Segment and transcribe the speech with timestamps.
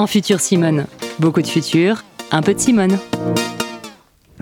[0.00, 0.86] En futur Simone.
[1.18, 2.98] Beaucoup de futur, un peu de Simone.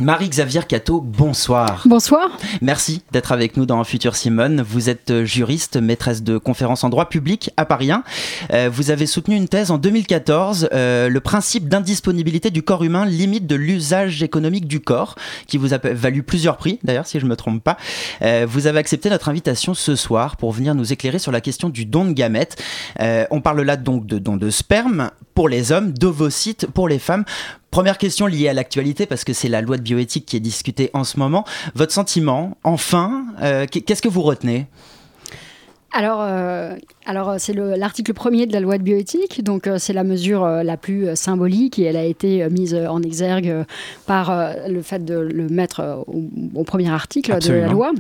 [0.01, 1.83] Marie-Xavier Cato, bonsoir.
[1.85, 2.31] Bonsoir.
[2.61, 4.63] Merci d'être avec nous dans Futur Simone.
[4.63, 8.05] Vous êtes euh, juriste, maîtresse de conférences en droit public à Paris 1.
[8.53, 13.07] Euh, vous avez soutenu une thèse en 2014, euh, le principe d'indisponibilité du corps humain,
[13.07, 15.17] limite de l'usage économique du corps,
[15.49, 17.77] qui vous a valu plusieurs prix, d'ailleurs, si je ne me trompe pas.
[18.47, 21.85] vous avez accepté notre invitation ce soir pour venir nous éclairer sur la question du
[21.85, 22.63] don de gamètes.
[22.99, 27.25] on parle là donc de don de sperme pour les hommes, d'ovocytes pour les femmes.
[27.71, 30.91] Première question liée à l'actualité, parce que c'est la loi de bioéthique qui est discutée
[30.95, 31.45] en ce moment.
[31.75, 34.67] Votre sentiment, enfin, euh, qu'est-ce que vous retenez?
[35.93, 40.05] Alors, euh, alors c'est l'article premier de la loi de bioéthique, donc euh, c'est la
[40.05, 43.65] mesure la plus symbolique et elle a été mise en exergue
[44.07, 46.05] par le fait de le mettre
[46.55, 47.93] au, premier article de la loi.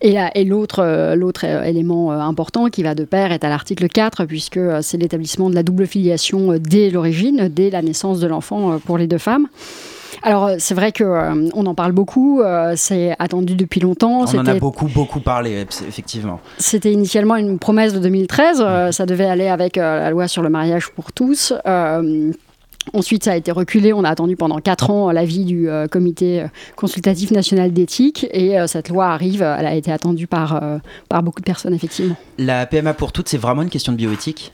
[0.00, 3.88] Et l'autre, euh, l'autre euh, élément euh, important qui va de pair est à l'article
[3.88, 8.78] 4, puisque c'est l'établissement de la double filiation dès l'origine, dès la naissance de l'enfant
[8.84, 9.48] pour les deux femmes.
[10.22, 11.04] Alors c'est vrai que
[11.54, 12.42] on en parle beaucoup,
[12.74, 14.22] c'est attendu depuis longtemps.
[14.22, 16.40] On en a beaucoup beaucoup parlé effectivement.
[16.58, 20.88] C'était initialement une promesse de 2013, ça devait aller avec la loi sur le mariage
[20.90, 21.52] pour tous.
[22.92, 23.92] Ensuite, ça a été reculé.
[23.92, 28.26] On a attendu pendant quatre ans l'avis du euh, comité euh, consultatif national d'éthique.
[28.32, 29.42] Et euh, cette loi arrive.
[29.42, 30.60] Elle a été attendue par,
[31.08, 32.16] par beaucoup de personnes, effectivement.
[32.38, 34.52] La PMA pour toutes, c'est vraiment une question de bioéthique?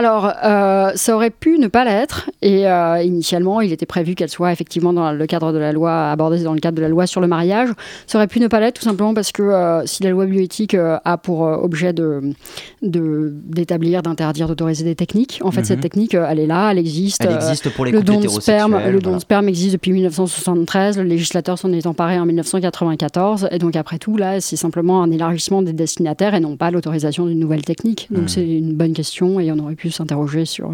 [0.00, 2.30] Alors, euh, ça aurait pu ne pas l'être.
[2.40, 6.10] Et euh, initialement, il était prévu qu'elle soit effectivement dans le cadre de la loi,
[6.10, 7.68] abordée dans le cadre de la loi sur le mariage.
[8.06, 10.74] Ça aurait pu ne pas l'être tout simplement parce que euh, si la loi bioéthique
[10.74, 12.32] a pour objet de,
[12.80, 15.82] d'établir, d'interdire, d'autoriser des techniques, en fait, cette mhm.
[15.82, 17.22] technique, elle est là, elle existe.
[17.22, 20.96] Elle existe pour les le don de sperme, Le don de sperme existe depuis 1973.
[20.96, 23.48] Le législateur s'en est emparé en 1994.
[23.50, 27.26] Et donc, après tout, là, c'est simplement un élargissement des destinataires et non pas l'autorisation
[27.26, 28.08] d'une nouvelle technique.
[28.10, 28.28] Donc, mhm.
[28.28, 30.72] c'est une bonne question et on aurait pu s'interroger sur,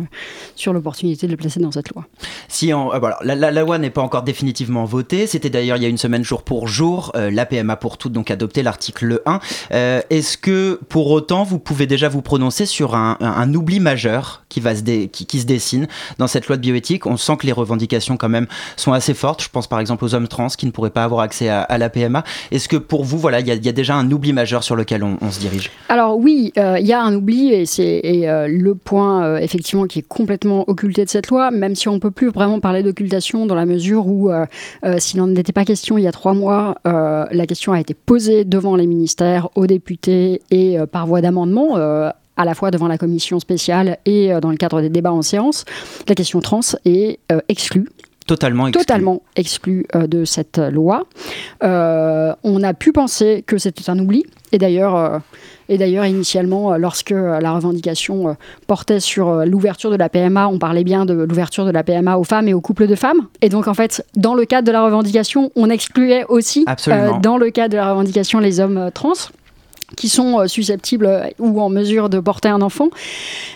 [0.55, 2.05] sur l'opportunité de le placer dans cette loi.
[2.48, 5.86] Si on, euh, voilà, la, loi n'est pas encore définitivement votée, c'était d'ailleurs il y
[5.86, 9.41] a une semaine jour pour jour, euh, la PMA pour toutes, donc adopté l'article 1.
[9.72, 14.44] Euh, est-ce que pour autant vous pouvez déjà vous prononcer sur un, un, oubli majeur
[14.49, 15.87] qui, va se qui, qui, se dessine
[16.19, 17.06] dans cette loi de bioéthique?
[17.06, 19.43] On sent que les revendications quand même sont assez fortes.
[19.43, 21.91] Je pense par exemple aux hommes trans qui ne pourraient pas avoir accès à, la
[21.91, 22.25] PMA.
[22.50, 25.05] Est-ce que pour vous, voilà, il y, y, a déjà un oubli majeur sur lequel
[25.05, 25.71] on, on se dirige?
[25.88, 28.00] Alors oui, il y a un oubli et c'est
[28.49, 31.99] le point euh, effectivement qui est complètement occulté de cette loi, même si on ne
[31.99, 34.47] peut plus vraiment parler d'occultation dans la mesure où, euh,
[34.84, 37.95] euh, s'il n'en était pas question il y a trois mois, la question a été
[37.95, 42.99] posée devant les ministères, aux députés et par voie d'amendement à la fois devant la
[42.99, 45.65] commission spéciale et dans le cadre des débats en séance,
[46.09, 47.19] la question trans est
[47.49, 47.89] exclue.
[48.26, 48.70] Totalement.
[48.70, 51.06] Totalement exclue de cette loi.
[51.62, 54.25] on a pu penser que c'était un oubli.
[54.53, 55.20] Et d'ailleurs,
[55.69, 58.32] et d'ailleurs, initialement, euh, lorsque euh, la revendication euh,
[58.66, 62.25] portait sur l'ouverture de la PMA, on parlait bien de l'ouverture de la PMA aux
[62.25, 63.26] femmes et aux couples de femmes.
[63.42, 66.64] Et donc, en fait, dans le cadre de la revendication, on excluait aussi,
[67.20, 69.12] dans le cadre de la revendication, les hommes trans
[69.97, 71.09] qui sont susceptibles
[71.39, 72.89] ou en mesure de porter un enfant.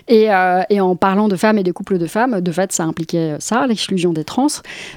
[0.08, 3.66] Et, en parlant de femmes et de couples de femmes, de fait, ça impliquait ça,
[3.66, 4.46] l'exclusion des trans.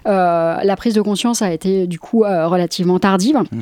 [0.05, 3.37] la prise de conscience a été du coup relativement tardive.
[3.51, 3.61] Mmh.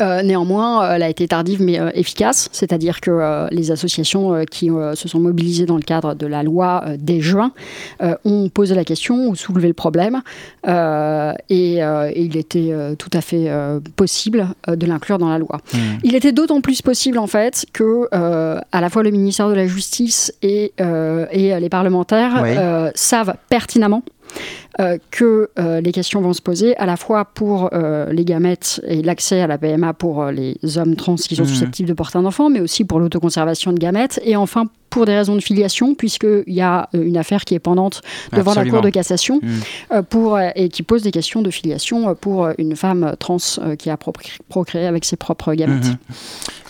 [0.00, 4.68] Euh, néanmoins, euh, elle a été tardive mais euh, efficace, c'est-à-dire que les associations qui
[4.68, 7.52] se sont mobilisées dans le cadre de la loi dès juin
[8.24, 10.22] ont posé la question ou soulevé le problème,
[10.66, 11.80] et,
[12.16, 13.50] il était tout à fait
[13.96, 15.60] possible de l'inclure dans la loi.
[15.72, 15.78] Mmh.
[16.04, 19.66] Il était d'autant plus possible en fait que à la fois le ministère de la
[19.66, 24.02] Justice et, et les parlementaires savent pertinemment
[25.10, 29.02] que euh, les questions vont se poser à la fois pour euh, les gamètes et
[29.02, 31.46] l'accès à la PMA pour les hommes trans qui sont mmh.
[31.46, 35.14] susceptibles de porter un enfant, mais aussi pour l'autoconservation de gamètes, et enfin pour des
[35.14, 38.00] raisons de filiation, puisqu'il y a une affaire qui est pendante
[38.32, 40.02] devant la Cour de cassation mmh.
[40.08, 43.36] pour, et qui pose des questions de filiation pour une femme trans
[43.78, 43.98] qui a
[44.48, 45.88] procréé avec ses propres gamètes.
[45.88, 45.98] Mmh.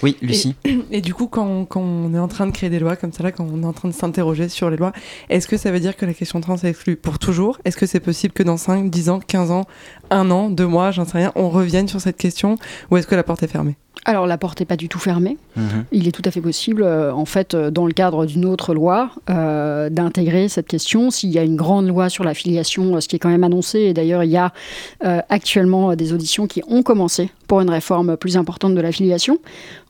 [0.02, 0.54] Oui, Lucie.
[0.90, 3.22] Et, du coup, quand, quand, on est en train de créer des lois comme ça,
[3.22, 4.92] là, quand on est en train de s'interroger sur les lois,
[5.28, 7.58] est-ce que ça veut dire que la question trans est exclue pour toujours?
[7.64, 9.64] Est-ce que c'est possible que dans 5, 10 ans, 15 ans,
[10.10, 12.56] un an, deux mois, j'en sais rien, on revienne sur cette question
[12.90, 13.76] Ou est-ce que la porte est fermée?
[14.04, 15.36] Alors la porte n'est pas du tout fermée.
[15.56, 15.84] Mhm.
[15.92, 18.72] Il est tout à fait possible, euh, en fait, euh, dans le cadre d'une autre
[18.72, 21.10] loi, euh, d'intégrer cette question.
[21.10, 23.80] S'il y a une grande loi sur la filiation, ce qui est quand même annoncé,
[23.80, 24.52] et d'ailleurs il y a
[25.00, 29.38] actuellement des auditions qui ont commencé pour une réforme plus importante de la filiation,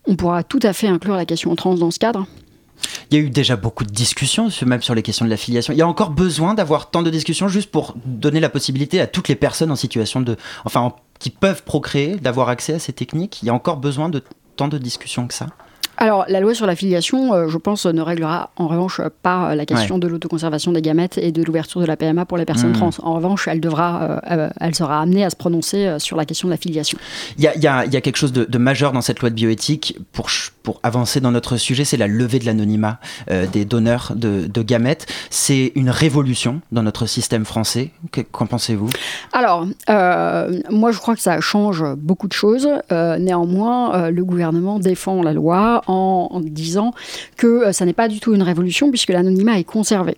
[0.07, 2.27] on pourra tout à fait inclure la question trans dans ce cadre.
[3.11, 5.73] Il y a eu déjà beaucoup de discussions, même sur les questions de la filiation.
[5.73, 9.07] Il y a encore besoin d'avoir tant de discussions juste pour donner la possibilité à
[9.07, 13.43] toutes les personnes en situation de, enfin, qui peuvent procréer, d'avoir accès à ces techniques.
[13.43, 14.23] Il y a encore besoin de
[14.57, 15.47] tant de discussions que ça.
[16.01, 19.67] Alors, la loi sur la filiation, euh, je pense, ne réglera en revanche pas la
[19.67, 22.73] question de l'autoconservation des gamètes et de l'ouverture de la PMA pour les personnes Mmh.
[22.75, 22.91] trans.
[23.03, 26.25] En revanche, elle, devra, euh, euh, elle sera amenée à se prononcer euh, sur la
[26.25, 26.99] question de la filiation.
[27.37, 29.01] Il y a, il y a- il y a quelque chose de, de majeur dans
[29.01, 30.29] cette loi de bioéthique pour,
[30.83, 32.99] avancer dans notre sujet, c'est la levée de l'anonymat
[33.31, 35.07] euh, des donneurs de, de gamètes.
[35.31, 37.91] C'est une révolution dans notre système français.
[38.13, 38.91] Que- Qu'en pensez-vous?
[39.33, 42.69] Alors, euh, moi, je crois que ça change beaucoup de choses.
[42.93, 46.93] Euh, néanmoins, euh, le gouvernement défend la loi en, disant
[47.37, 50.17] que euh, ça n'est pas du tout une révolution puisque l'anonymat est conservé.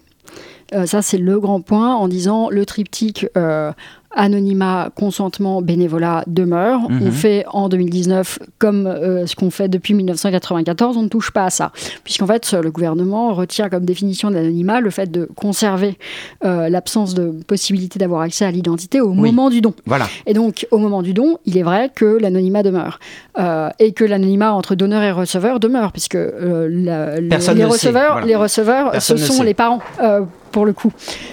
[0.74, 3.72] Euh, ça, c'est le grand point en disant le triptyque euh,
[4.14, 6.80] anonymat, consentement, bénévolat demeure.
[6.90, 7.00] Mhm.
[7.06, 11.44] On fait en 2019 comme euh, ce qu'on fait depuis 1994, on ne touche pas
[11.44, 11.72] à ça.
[12.04, 15.98] Puisqu'en fait, le gouvernement retient comme définition d'anonymat le fait de conserver
[16.44, 19.16] euh, l'absence de possibilité d'avoir accès à l'identité au Oui.
[19.30, 19.74] moment du don.
[19.86, 20.06] Voilà.
[20.26, 22.98] Et donc, au moment du don, il est vrai que l'anonymat demeure.
[23.38, 28.36] Euh, et que l'anonymat entre donneur et receveur demeure, puisque euh, la- les- receveurs, les
[28.36, 29.80] receveurs, ce sont les parents.
[30.50, 30.92] Pour le coup,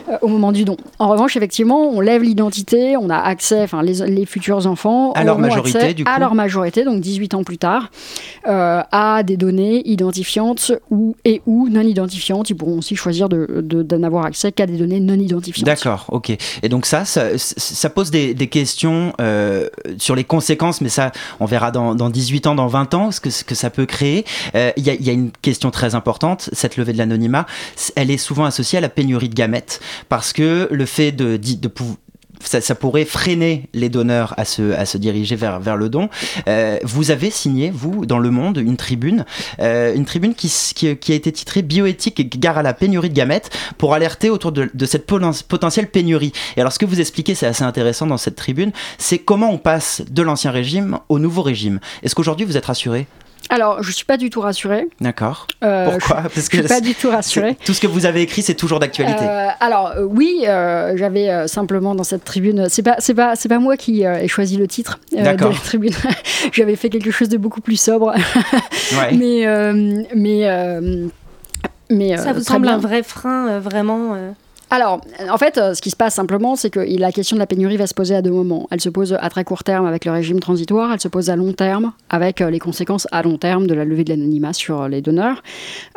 [0.09, 0.77] euh, au moment du don.
[0.99, 5.23] En revanche, effectivement, on lève l'identité, on a accès, enfin, les, les futurs enfants À
[5.23, 6.19] leur majorité, accès du à coup.
[6.19, 7.89] leur majorité, donc 18 ans plus tard,
[8.47, 12.49] euh, à des données identifiantes ou et ou non identifiantes.
[12.49, 15.65] Ils pourront aussi choisir de, de- de n'avoir accès qu'à des données non identifiantes.
[15.65, 16.31] D'accord, ok.
[16.63, 19.67] Et donc ça, ça, ça pose des, des questions euh,
[19.97, 23.19] sur les conséquences, mais ça, on verra dans, dans 18 ans, dans 20 ans, ce
[23.19, 24.25] que, ce que ça peut créer.
[24.53, 27.45] Il y, a, il y a une question très importante, cette levée de l'anonymat,
[27.95, 31.69] elle est souvent associée à la pénurie de gamètes, parce que le fait de, de,
[32.41, 36.09] ça, pourrait freiner les donneurs à se, à se diriger vers, vers le don.
[36.47, 39.25] Euh, vous avez signé, vous, dans Le Monde, une tribune,
[39.59, 43.15] euh, une tribune qui, qui, a été titrée Bioéthique et gare à la pénurie de
[43.15, 46.31] gamètes pour alerter autour de, de cette poten- potentielle pénurie.
[46.55, 49.57] Et alors, ce que vous expliquez, c'est assez intéressant dans cette tribune, c'est comment on
[49.57, 51.79] passe de l'ancien régime au nouveau régime.
[52.03, 53.07] Est-ce qu'aujourd'hui vous êtes rassuré?
[53.49, 54.87] Alors, je suis pas du tout rassurée.
[54.99, 55.47] D'accord.
[55.63, 57.55] Euh, Pourquoi Parce je suis pas du tout rassurée.
[57.65, 59.23] tout ce que vous avez écrit, c'est toujours d'actualité.
[59.23, 63.35] Euh, alors euh, oui, euh, j'avais euh, simplement dans cette tribune, c'est pas c'est pas
[63.35, 65.93] c'est pas moi qui euh, ai choisi le titre euh, de la tribune.
[66.51, 68.13] j'avais fait quelque chose de beaucoup plus sobre,
[68.97, 69.13] Ouais.
[69.17, 71.07] mais euh, mais euh,
[71.89, 72.75] mais Ça vous semble bien.
[72.75, 74.31] un vrai frein, euh, vraiment euh,
[74.69, 74.99] Alors,
[75.29, 77.77] en fait, euh, ce qui se passe simplement, c'est que la question de la pénurie
[77.77, 78.67] va se poser à deux moments.
[78.69, 81.35] Elle se pose à très court terme avec le régime transitoire, elle se pose à
[81.37, 84.81] long terme avec euh, les conséquences à long terme de la levée de l'anonymat sur
[84.81, 85.41] euh, les donneurs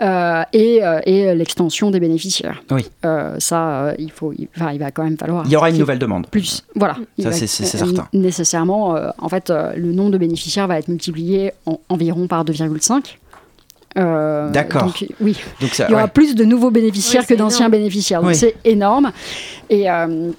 [0.03, 2.63] euh, et, et l'extension des bénéficiaires.
[2.71, 2.87] Oui.
[3.05, 5.45] Euh, ça, il, faut, il, enfin, il va quand même falloir.
[5.47, 6.29] Il y aura une nouvelle demande.
[6.29, 6.65] Plus.
[6.77, 6.97] Voilà.
[7.19, 8.07] Il Ça, c'est- certain.
[8.13, 13.17] Nécessairement, euh, en fait, le nombre de bénéficiaires va être multiplié en, environ par 2,5.
[13.99, 14.85] Euh, D'accord.
[14.85, 16.11] donc, Oui, Donc ça, il y aura ouais.
[16.11, 18.21] plus de nouveaux bénéficiaires Oui, que d'anciens bénéficiaires.
[18.21, 18.37] Donc Oui.
[18.37, 19.11] c'est énorme.
[19.69, 20.31] Et, euh,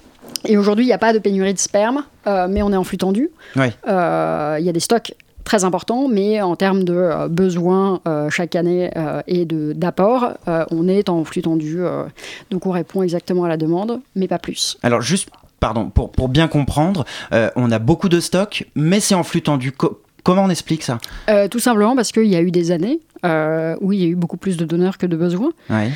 [0.46, 2.84] et aujourd'hui, il n'y a pas de pénurie de sperme, euh, mais on est en
[2.84, 3.30] flux tendu.
[3.56, 3.66] Oui.
[3.88, 5.12] Euh, Il y a des stocks
[5.44, 10.34] très importants, mais en termes de euh, besoins euh, chaque année euh, et de- d'apport,
[10.48, 11.78] euh, on est en flux tendu.
[11.84, 12.04] euh,
[12.50, 14.78] donc on répond exactement à la demande, mais pas plus.
[14.84, 15.28] Alors juste,
[15.60, 19.42] pardon, pour, pour bien comprendre, euh, on a beaucoup de stocks, mais c'est en flux
[19.42, 19.72] tendu.
[19.72, 20.98] Co- comment on explique ça
[21.28, 24.06] Euh, tout simplement parce qu'il y a eu des années euh, où il y a
[24.08, 25.52] eu beaucoup plus de donneurs que de besoins.
[25.70, 25.90] Ouais.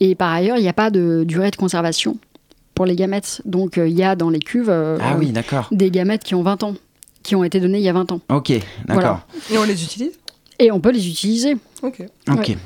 [0.00, 2.18] Et par ailleurs, il n'y a pas de durée de conservation
[2.74, 3.42] pour les gamètes.
[3.44, 5.68] Donc euh, il y a dans les cuves euh, Ah oui, d'accord.
[5.72, 6.74] des gamètes qui ont 20 ans,
[7.22, 8.20] qui ont été données il y a 20 ans.
[8.30, 8.52] Ok,
[8.86, 9.20] d'accord.
[9.50, 10.12] Et on les utilise?
[10.58, 11.56] Et on peut les utiliser.
[11.82, 12.02] Ok.
[12.30, 12.36] Ok.
[12.48, 12.56] Ouais.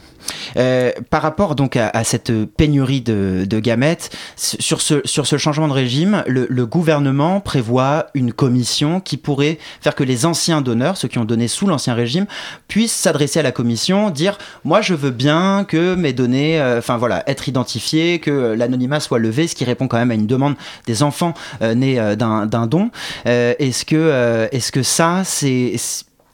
[0.57, 5.37] Euh, par rapport donc à, à cette pénurie de, de gamètes, sur ce, sur ce
[5.37, 10.61] changement de régime, le, le gouvernement prévoit une commission qui pourrait faire que les anciens
[10.61, 12.27] donneurs, ceux qui ont donné sous l'ancien régime,
[12.69, 16.97] puissent s'adresser à la commission, dire moi je veux bien que mes données, euh, enfin
[16.97, 20.27] voilà, être identifiées, que euh, l'anonymat soit levé, ce qui répond quand même à une
[20.27, 20.55] demande
[20.87, 22.91] des enfants euh, nés d'un don.
[23.25, 25.77] Est-ce que, est-ce que ça c'est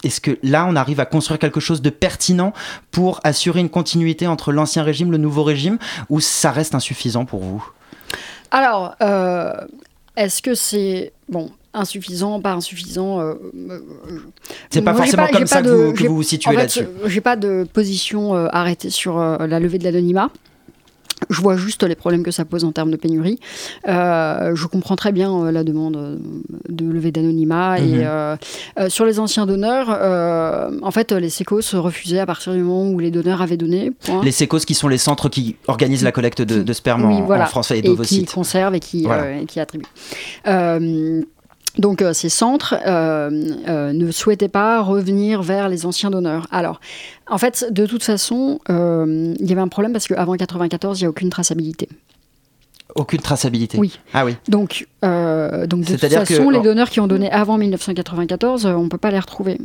[0.03, 2.53] est-ce que là, on arrive à construire quelque chose de pertinent
[2.91, 5.79] pour assurer une continuité entre l'ancien régime, le nouveau régime,
[6.11, 7.65] ou ça reste insuffisant pour vous?
[8.51, 9.53] Alors, euh,
[10.17, 13.81] est-ce que c'est bon insuffisant, pas insuffisant euh, euh,
[14.71, 16.87] C'est pas forcément comme ça que vous, que vous vous situez là-dessus.
[17.07, 20.31] j'ai pas de position euh, arrêtée sur euh, la levée de l'anonymat.
[21.33, 23.39] Je vois juste les problèmes que ça pose en termes de pénurie.
[23.89, 26.17] Euh, je comprends très bien euh, la demande euh,
[26.69, 27.81] de levée d'anonymat.
[27.81, 27.85] Mhm.
[27.89, 28.37] Et euh,
[28.79, 29.89] euh, sur les anciens donneurs,
[30.83, 33.91] en fait, les sécos se refusaient à partir du moment où les donneurs avaient donné.
[33.91, 34.23] point.
[34.23, 37.23] Les sécos qui sont les centres qui organisent la collecte de, de sperme Oui, en,
[37.23, 37.45] voilà.
[37.45, 38.33] en France et et qui d'ovocytes.
[38.33, 39.41] conservent et qui, Voilà.
[39.41, 39.87] et qui attribuent.
[41.79, 43.31] Donc euh, ces centres euh,
[43.67, 46.47] euh, ne souhaitaient pas revenir vers les anciens donneurs.
[46.51, 46.81] Alors,
[47.29, 51.07] en fait, de toute façon, il y avait un problème parce qu'avant 94, il n'y
[51.07, 51.89] a aucune traçabilité.
[52.95, 53.79] Aucune traçabilité.
[53.79, 53.99] Oui.
[54.13, 54.37] Ah oui.
[54.49, 58.85] Donc, donc de toute que- façon, les donneurs qui ont donné avant 1994, euh, on
[58.85, 59.59] ne peut pas les retrouver.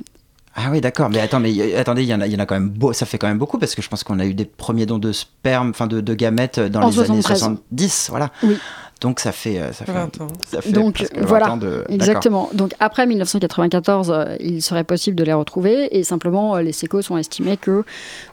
[0.56, 1.10] Ah oui, d'accord.
[1.10, 2.92] Mais attends, mais attendez, il y en a, il y en a quand même beau,
[2.94, 4.98] ça fait quand même beaucoup parce que je pense qu'on a eu des premiers dons
[4.98, 7.40] de sperme, enfin de, de gamètes dans En les années 73.
[7.40, 8.32] 70, voilà.
[8.42, 8.58] Oui.
[9.02, 10.28] Donc ça fait, euh, ça fait, 20 ans.
[10.46, 11.84] ça fait Donc, presque 20 voilà, ans de.
[11.90, 12.50] Exactement.
[12.54, 17.12] Donc après 1994, euh, il serait possible de les retrouver et simplement euh, les sécos
[17.12, 17.84] ont estimé que,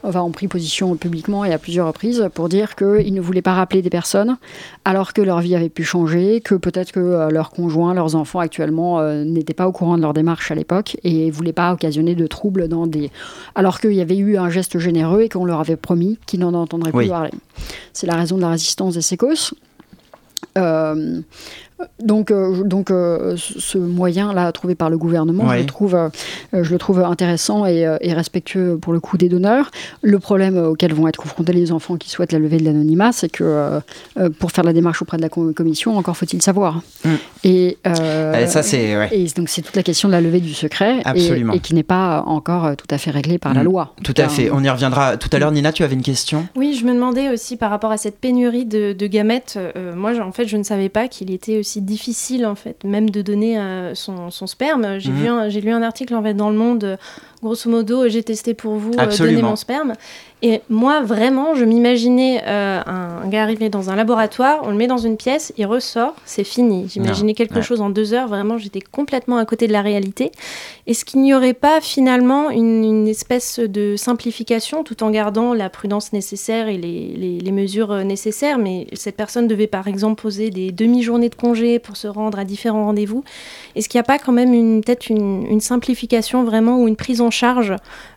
[0.03, 3.53] enfin, ont pris position publiquement et à plusieurs reprises pour dire qu'ils ne voulaient pas
[3.53, 4.37] rappeler des personnes
[4.85, 8.39] alors que leur vie avait pu changer, que peut-être que euh, leurs conjoints, leurs enfants
[8.39, 12.15] actuellement euh, n'étaient pas au courant de leur démarche à l'époque et voulaient pas occasionner
[12.15, 13.11] de troubles dans des,
[13.55, 16.53] alors qu'il y avait eu un geste généreux et qu'on leur avait promis qu'ils n'en
[16.53, 17.09] entendraient plus Oui.
[17.09, 17.31] parler.
[17.93, 19.53] C'est la raison de la résistance des sécos.
[20.57, 21.21] Euh,
[21.99, 26.09] donc, euh, donc euh, ce moyen-là trouvé par le gouvernement, je, le trouve, euh,
[26.53, 29.71] je le trouve intéressant et, euh, et respectueux pour le coup des donneurs.
[30.01, 33.29] Le problème auquel vont être confrontés les enfants qui souhaitent la levée de l'anonymat, c'est
[33.29, 33.79] que euh,
[34.17, 36.81] euh, pour faire la démarche auprès de la com- commission, encore faut-il savoir.
[37.03, 37.09] Mm.
[37.43, 38.95] Et, euh, Et ça, c'est.
[38.97, 39.09] ouais.
[39.11, 41.53] et donc c'est toute la question de la levée du secret et- Absolument.
[41.53, 43.65] Et, qui n'est pas encore tout à fait réglée par la Mm.
[43.65, 43.93] loi.
[44.03, 44.49] Tout à fait.
[44.51, 45.51] On y reviendra tout à l'heure.
[45.51, 46.47] Nina, tu avais une question?
[46.55, 49.57] Oui, je me demandais aussi par rapport à cette pénurie de, de gamètes.
[49.57, 53.09] euh, moi, en fait, je ne savais pas qu'il était aussi difficile, en fait, même
[53.09, 54.99] de donner euh, son, son sperme.
[54.99, 55.27] J'ai Mhm.
[55.27, 56.97] un- j'ai lu un article en fait dans le Monde.
[57.45, 59.93] Grosso modo, j'ai testé pour vous, euh, donner mon sperme.
[60.41, 64.75] Et moi, vraiment, je m'imaginais euh, un, un gars arriver dans un laboratoire, on le
[64.75, 66.87] met dans une pièce, il ressort, c'est fini.
[66.89, 67.61] J'imaginais quelque ouais.
[67.63, 68.27] chose en deux heures.
[68.27, 70.31] Vraiment, j'étais complètement à côté de la réalité.
[70.85, 75.69] Est-ce qu'il n'y aurait pas finalement une, une espèce de simplification tout en gardant la
[75.69, 80.21] prudence nécessaire et les, les- les mesures euh, nécessaires Mais cette personne devait par exemple
[80.21, 83.23] poser des demi-journées de congé pour se rendre à différents rendez-vous.
[83.75, 87.21] Est-ce qu'il n'y a pas quand même peut-être une, une simplification vraiment ou une prise
[87.21, 87.73] en charge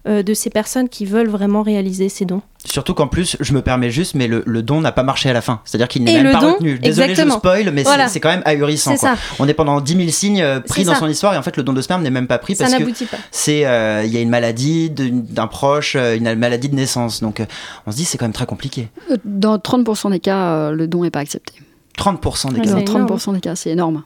[0.06, 3.62] euh, de ces personnes qui veulent vraiment réaliser ces dons Surtout qu'en plus, je me
[3.62, 5.60] permets juste, mais le, le don n'a pas marché à la fin.
[5.64, 6.78] C'est-à-dire qu'il n'est même le pas don, retenu.
[6.78, 7.34] Désolé, exactement.
[7.34, 8.08] je spoil, mais c'est- Voilà.
[8.08, 8.96] c'est quand même ahurissant.
[8.96, 9.14] Quoi.
[9.38, 10.98] On est pendant 10 000 signes euh, pris dans ça.
[11.00, 12.74] son histoire et en fait, le don de sperme n'est même pas pris ça parce
[12.74, 13.16] que n'aboutit pas.
[13.30, 17.20] c'est euh, il y a une maladie d'un proche, une maladie de naissance.
[17.22, 17.42] Donc,
[17.86, 18.88] on se dit c'est quand même très compliqué.
[19.24, 21.54] Dans 30% des cas, le don n'est pas accepté.
[21.96, 22.70] 30% des Ouais, cas.
[22.72, 23.06] Dans c'est énorme.
[23.06, 24.02] 30% des cas, c'est énorme.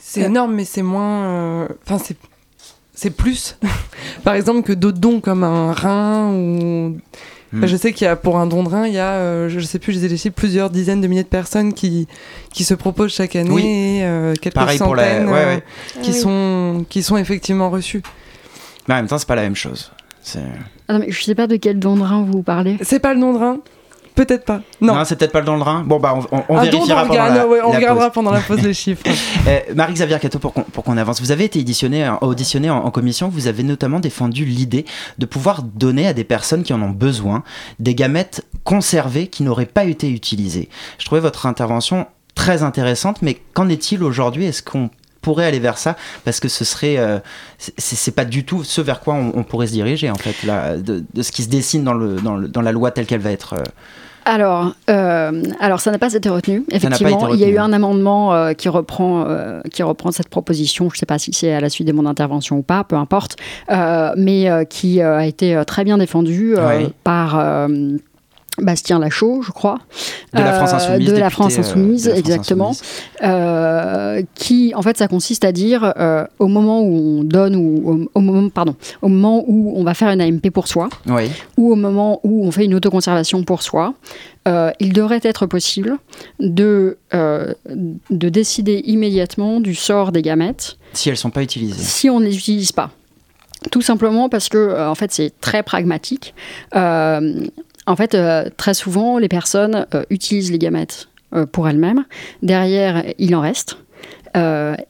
[0.00, 0.26] C'est Euh.
[0.26, 1.24] énorme, mais c'est moins.
[1.24, 2.16] euh, Enfin, c'est.
[2.96, 3.56] C'est plus,
[4.24, 6.96] par exemple, que d'autres dons comme un rein ou.
[7.52, 7.58] Hmm.
[7.58, 9.48] Enfin, je sais qu'il y a pour un don de rein, il y a, euh,
[9.48, 12.08] je sais plus, je les ai chiffres, plusieurs dizaines de milliers de personnes qui,
[12.52, 13.62] qui se proposent chaque année, Oui.
[13.64, 15.56] et, euh, quelques Pareil pour la- centaines ouais, euh,
[16.02, 16.20] qui, Ah oui.
[16.20, 18.02] sont, qui sont effectivement reçues.
[18.88, 19.92] Mais en même temps, c'est pas la même chose.
[20.22, 20.40] C'est-
[20.88, 22.78] Ah non, mais je sais pas de quel don de rein vous parlez.
[22.82, 23.58] C'est pas le don de rein
[24.16, 24.62] Peut-être pas.
[24.80, 24.94] Non.
[24.96, 25.84] Non, c'est peut-être pas le don de rein.
[25.86, 28.14] Bon, bah, on, on- on don vérifiera pendant la, ouais, on la regardera pause.
[28.14, 29.02] pendant la pause les chiffres.
[29.46, 33.46] Euh, Marie-Xavier Cato, pour qu'on avance, vous avez été auditionné, auditionné en, en commission, vous
[33.46, 34.84] avez notamment défendu l'idée
[35.18, 37.44] de pouvoir donner à des personnes qui en ont besoin
[37.78, 40.68] des gamètes conservées qui n'auraient pas été utilisées.
[40.98, 44.46] Je trouvais votre intervention très intéressante, mais qu'en est-il aujourd'hui?
[44.46, 44.90] Est-ce qu'on
[45.22, 45.96] pourrait aller vers ça?
[46.24, 47.18] Parce que ce serait euh,
[47.58, 50.42] c'est- c'est pas du tout ce vers quoi on, on pourrait se diriger en fait
[50.44, 53.06] là de, de ce qui se dessine dans le dans, le- dans la loi telle
[53.06, 53.62] qu'elle va être euh,
[54.26, 56.64] Alors, euh, alors ça n'a pas été retenu.
[56.72, 60.28] Effectivement, été il y a eu un amendement euh, qui reprend euh, qui reprend cette
[60.28, 60.90] proposition.
[60.90, 62.96] Je ne sais pas si c'est à la suite de mon intervention ou pas, peu
[62.96, 63.36] importe,
[64.16, 66.56] mais qui a été très bien défendu
[67.04, 67.68] par
[68.58, 69.78] Bastien Lachaud, je crois.
[70.32, 72.68] de la France Euh, insoumise de la député, France euh, insoumise, de la France exactement.
[72.70, 72.82] insoumise.
[73.22, 75.92] Euh, qui, en fait, ça consiste à dire
[76.38, 79.94] au moment où on donne ou au, au moment, pardon, au moment où on va
[79.94, 83.62] faire une AMP pour soi, oui ou au moment où on fait une autoconservation pour
[83.62, 83.94] soi,
[84.80, 85.96] il devrait être possible
[86.40, 92.20] de, de décider immédiatement du sort des gamètes si elles sont pas utilisées si on
[92.20, 92.90] ne les utilise pas.
[93.70, 96.34] Tout simplement parce que, euh, en fait, c'est très pragmatique.
[96.76, 97.40] Euh,
[97.86, 102.04] en fait, euh, très souvent, les personnes euh, utilisent les gamètes euh, pour elles-mêmes.
[102.42, 103.78] Derrière, il en reste.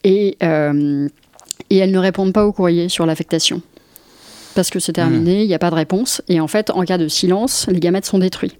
[0.02, 3.62] Et, et elles ne répondent pas au courrier sur l'affectation.
[4.56, 6.20] Parce que c'est terminé, il n'y a pas de réponse.
[6.28, 8.56] Et en fait, en cas de silence, les gamètes sont détruits.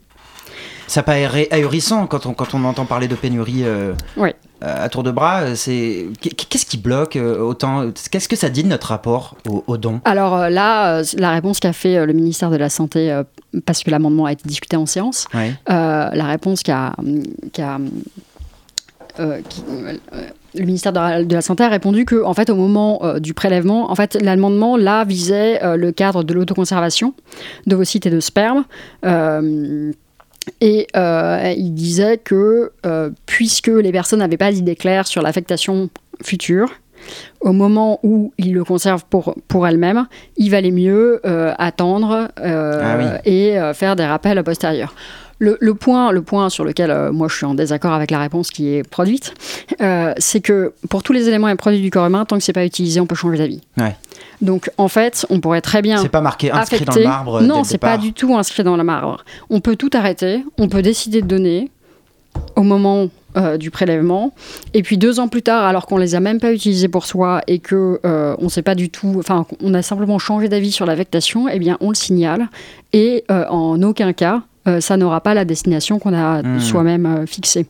[0.86, 4.34] Ça paraît ahurissant quand on, quand on entend parler de pénurie euh, Ouais.
[4.62, 5.54] Euh, à tour de bras.
[5.54, 9.76] C'est Qu'est-ce qui bloque euh, autant Qu'est-ce que ça dit de notre rapport au, au
[9.76, 13.22] don Alors euh, là, la réponse qu'a fait le ministère de la Santé,
[13.64, 15.26] parce que l'amendement a été discuté en séance.
[15.34, 16.94] Euh, la réponse qu'a
[19.18, 19.96] euh, qui- euh,
[20.54, 23.90] le ministère de la, Santé a répondu que en fait au moment euh, du prélèvement
[23.90, 27.14] en fait l'amendement là visait le cadre de l'autoconservation
[27.66, 28.64] d'ovocytes et de sperme
[30.60, 35.88] et euh, il disait que euh, puisque les personnes n'avaient pas d'idée claire sur l'affectation
[36.22, 36.70] future
[37.40, 42.96] au moment où ils le conservent pour, pour elles-mêmes, il valait mieux euh, attendre Ah
[42.98, 43.04] oui.
[43.24, 44.94] et faire des rappels postérieurs.
[45.38, 48.50] Le, point, le point sur lequel euh, moi je suis en désaccord avec la réponse
[48.50, 49.34] qui est produite,
[49.80, 52.52] euh, c'est que pour tous les éléments et produits du corps humain, tant que c'est
[52.52, 53.60] pas utilisé, on peut changer d'avis.
[54.40, 55.98] Donc en fait, on pourrait très bien.
[55.98, 57.40] C'est pas marqué inscrit dans le marbre.
[57.42, 59.18] Non, c'est pas du tout inscrit dans le marbre.
[59.50, 61.70] On peut tout arrêter, on peut décider de donner
[62.54, 64.34] au moment euh, du prélèvement.
[64.74, 67.42] Et puis deux ans plus tard, alors qu'on les a même pas utilisés pour soi
[67.46, 70.86] et que euh, on sait pas du tout, enfin on a simplement changé d'avis sur
[70.86, 72.48] l'affectation, eh bien on le signale
[72.92, 74.42] et en aucun cas
[74.80, 76.60] ça n'aura pas la destination qu'on a hmm.
[76.60, 77.66] soi-même euh, fixée.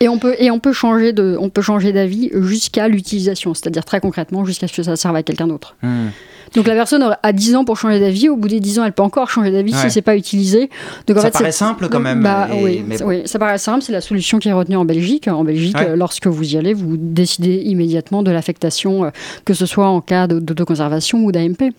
[0.00, 3.84] Et on peut, et on peut changer de, on peut changer d'avis jusqu'à l'utilisation, c'est-à-dire
[3.84, 5.76] très concrètement jusqu'à ce que ça serve à quelqu'un d'autre.
[5.82, 6.08] Hmm.
[6.54, 8.92] Donc la personne a 10 ans pour changer d'avis, au bout des 10 ans, elle
[8.92, 10.70] peut encore changer d'avis si c'est pas utilisé.
[11.06, 12.22] Donc, ça paraît simple quand même.
[12.22, 15.28] Bah, oui, oui, ça paraît simple, c'est la solution qui est retenue en Belgique.
[15.28, 19.10] En Belgique, lorsque vous y allez, vous décidez immédiatement de l'affectation, euh,
[19.44, 21.72] que ce soit en cas d'autoconservation ou d'AMP.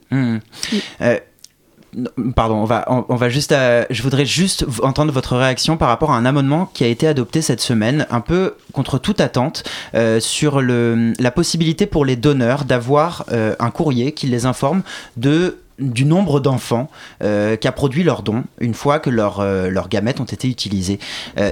[2.36, 3.52] Pardon, on va, on, va juste.
[3.52, 7.08] Euh, je voudrais juste entendre votre réaction par rapport à un amendement qui a été
[7.08, 12.16] adopté cette semaine, un peu contre toute attente, euh, sur le, la possibilité pour les
[12.16, 14.82] donneurs d'avoir euh, un courrier qui les informe
[15.18, 16.88] de du nombre d'enfants
[17.20, 21.00] qu'a produit leur don une fois que leurs leurs gamètes ont été utilisés.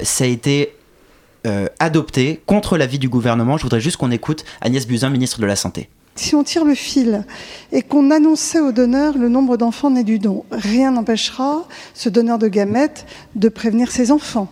[0.04, 0.76] ça a été
[1.80, 3.58] adopté contre l'avis du gouvernement.
[3.58, 5.90] Je voudrais juste qu'on écoute Agnès Buzyn, ministre de la Santé.
[6.16, 7.26] Si on tire le fil
[7.72, 12.38] et qu'on annonçait au donneur le nombre d'enfants nés du don, rien n'empêchera ce donneur
[12.38, 14.50] de gamètes de prévenir ses enfants,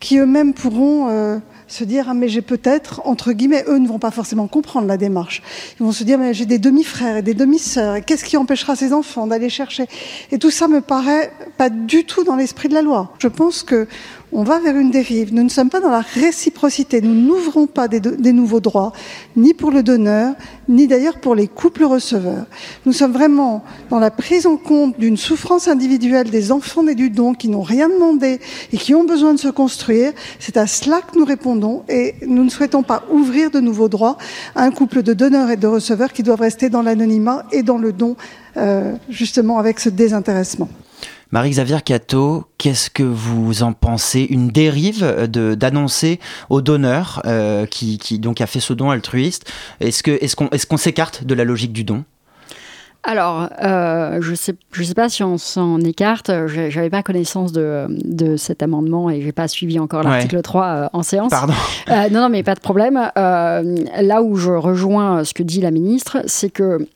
[0.00, 3.98] qui eux-mêmes pourront euh, se dire ah mais j'ai peut-être entre guillemets eux ne vont
[3.98, 5.42] pas forcément comprendre la démarche.
[5.78, 8.92] Ils vont se dire mais j'ai des demi-frères et des demi-sœurs qu'est-ce qui empêchera ces
[8.94, 9.86] enfants d'aller chercher?
[10.32, 13.12] Et tout ça me paraît pas du tout dans l'esprit de la loi.
[13.18, 13.86] Je pense que
[14.32, 15.32] on va vers une dérive.
[15.32, 17.00] Nous ne sommes pas dans la réciprocité.
[17.00, 18.92] Nous n'ouvrons pas des, nouveaux droits,
[19.36, 20.34] ni pour le donneur,
[20.68, 22.46] ni d'ailleurs pour les couples receveurs.
[22.84, 27.10] Nous sommes vraiment dans la prise en compte d'une souffrance individuelle des enfants nés du
[27.10, 28.40] don qui n'ont rien demandé
[28.72, 30.12] et qui ont besoin de se construire.
[30.38, 34.18] C'est à cela que nous répondons et nous ne souhaitons pas ouvrir de nouveaux droits
[34.54, 37.78] à un couple de donneurs et de receveurs qui doivent rester dans l'anonymat et dans
[37.78, 38.16] le don,
[38.56, 40.68] euh, justement avec ce désintéressement.
[41.30, 44.26] Marie-Xavier Cato, qu'est-ce que vous en pensez?
[44.30, 49.50] Une dérive d'annoncer au donneur euh, qui, donc a fait ce don altruiste.
[49.80, 52.04] Est-ce qu'on est qu'on est qu'on s'écarte de la logique du don?
[53.04, 56.30] Alors, euh, je ne sais, je sais pas si on s'en écarte.
[56.46, 60.88] J'avais pas connaissance de, de, cet amendement et j'ai pas suivi encore l'article 3 euh,
[60.94, 61.30] en séance.
[61.30, 61.54] Pardon.
[61.88, 62.94] non, non, mais pas de problème.
[63.14, 66.88] là où je rejoins ce que dit la ministre, c'est que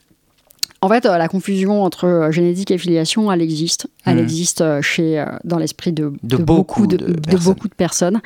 [0.83, 3.87] en fait, euh, la confusion entre euh, génétique et filiation, elle existe.
[4.05, 4.25] Elle hmm.
[4.25, 8.21] existe euh, chez, dans l'esprit de, beaucoup, de, beaucoup de personnes.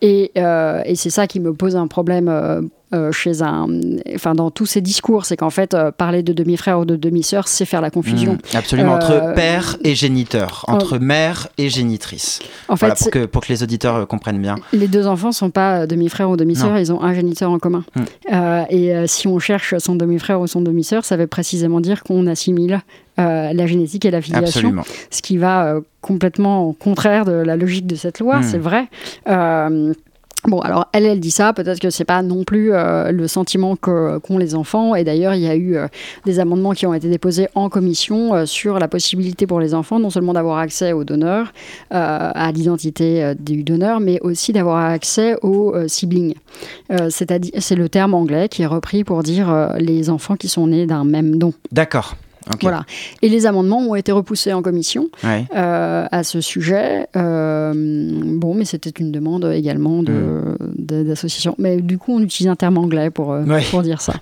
[0.00, 3.68] Et, et c'est ça qui me pose un problème euh, chez un,
[4.14, 7.46] enfin dans tous ces discours, c'est qu'en fait euh, parler de demi-frère ou de demi-sœur,
[7.46, 8.32] c'est faire la confusion.
[8.32, 12.38] Mmh, absolument entre euh, père et géniteur, entre mère et génitrice.
[12.66, 14.54] En fait, pour que pour que les auditeurs comprennent bien.
[14.72, 17.84] Les deux enfants sont pas demi-frère ou demi-sœur, ils ont un géniteur en commun.
[17.94, 18.32] Mmh.
[18.70, 22.80] et si on cherche son demi-frère ou son demi-sœur, ça veut précisément dire qu'on assimile
[23.18, 24.76] la génétique et la filiation,
[25.10, 28.42] ce qui va complètement au contraire de la logique de cette loi, mmh.
[28.44, 28.88] c'est vrai.
[30.48, 33.76] Bon, alors elle, elle dit ça, peut-être que c'est pas non plus euh, le sentiment
[33.76, 34.94] qu'ont les enfants.
[34.94, 35.88] Et d'ailleurs, il y a eu euh,
[36.24, 39.98] des amendements qui ont été déposés en commission euh, sur la possibilité pour les enfants
[39.98, 41.52] non seulement d'avoir accès au donneur,
[41.90, 46.34] à l'identité du donneur, mais aussi d'avoir accès au sibling.
[47.08, 50.86] C'est-à-dire, c'est le terme anglais qui est repris pour dire les enfants qui sont nés
[50.86, 51.52] d'un même don.
[51.72, 52.14] D'accord.
[52.60, 52.84] Voilà.
[53.22, 57.06] Et les amendements ont été repoussés en commission euh, à ce sujet.
[57.16, 60.56] Euh, bon, mais c'était une demande également hmm.
[60.76, 61.54] d'association.
[61.58, 64.14] De, mais du coup, on utilise un terme anglais pour, euh, pour dire ça.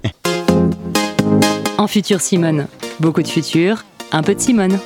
[1.78, 2.66] en futur Simone,
[3.00, 4.78] beaucoup de futur, un peu de Simone.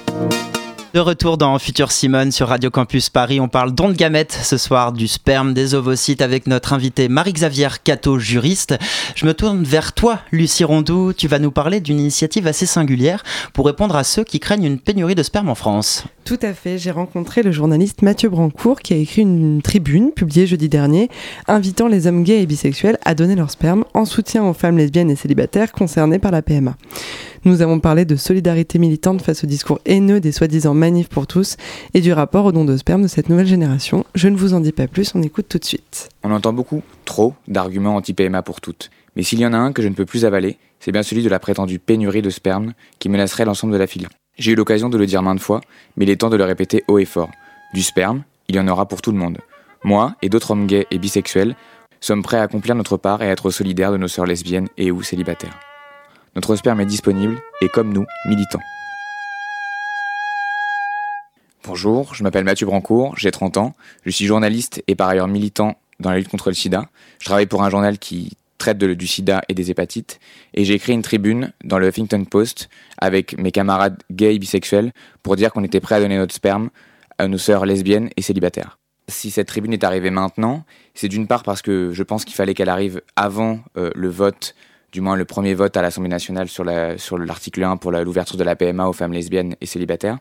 [0.93, 4.57] De retour dans Futur Simone sur Radio Campus Paris, on parle don de gamètes ce
[4.57, 8.77] soir, du sperme, des ovocytes avec notre invité Marie-Xavier Cato, juriste.
[9.15, 11.13] Je me tourne vers toi, Lucie Rondou.
[11.13, 13.23] Tu vas nous parler d'une initiative assez singulière
[13.53, 16.07] pour répondre à ceux qui craignent une pénurie de sperme en France.
[16.25, 16.77] Tout à fait.
[16.77, 21.09] J'ai rencontré le journaliste Mathieu Brancourt qui a écrit une tribune publiée jeudi dernier
[21.47, 25.11] invitant les hommes gays et bisexuels à donner leur sperme en soutien aux femmes lesbiennes
[25.11, 26.75] et célibataires concernées par la PMA.
[27.45, 31.57] Nous avons parlé de solidarité militante face au discours haineux des soi-disant manifs pour tous
[31.95, 34.05] et du rapport au don de sperme de cette nouvelle génération.
[34.15, 36.11] Je ne vous en dis pas plus, on écoute tout de suite.
[36.23, 38.91] On entend beaucoup, trop, d'arguments anti-PMA pour toutes.
[39.17, 41.23] Mais s'il y en a un que je ne peux plus avaler, c'est bien celui
[41.23, 44.09] de la prétendue pénurie de sperme qui menacerait l'ensemble de la file.
[44.39, 45.63] J'ai eu l'occasion de le dire maintes fois,
[45.97, 47.31] mais il est temps de le répéter haut et fort.
[47.73, 49.39] Du sperme, il y en aura pour tout le monde.
[49.83, 51.57] Moi et d'autres hommes gays et bisexuels
[52.01, 54.91] sommes prêts à accomplir notre part et à être solidaires de nos sœurs lesbiennes et
[54.91, 55.59] ou célibataires.
[56.37, 58.61] Notre sperme est disponible et comme nous, militant.
[61.65, 65.77] Bonjour, je m'appelle Mathieu Brancourt, j'ai 30 ans, je suis journaliste et par ailleurs militant
[65.99, 66.89] dans la lutte contre le sida.
[67.19, 70.21] Je travaille pour un journal qui traite du sida et des hépatites
[70.55, 74.93] et j'ai écrit une tribune dans le Huffington Post avec mes camarades gays et bisexuels
[75.25, 76.71] pour dire qu'on était prêt à donner notre sperme
[77.19, 78.79] à nos sœurs lesbiennes et célibataires.
[79.09, 80.65] Si cette tribune est arrivée maintenant,
[80.95, 84.55] c'est d'une part parce que je pense qu'il fallait qu'elle arrive avant euh, le vote
[84.93, 88.45] du moins le premier vote à l'Assemblée nationale sur l'article sur 1 pour l'ouverture de
[88.45, 90.19] la PMA aux femmes lesbiennes et célibataires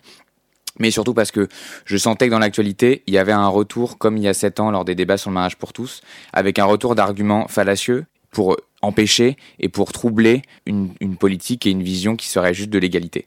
[0.80, 1.48] mais surtout parce que
[1.86, 4.60] je sentais que dans l'actualité, il y avait un retour, comme il y a sept
[4.60, 6.02] ans lors des débats sur le mariage pour tous,
[6.32, 12.16] avec un retour d'arguments fallacieux pour empêcher et pour troubler une, politique et une vision
[12.16, 13.26] qui serait juste de l'égalité.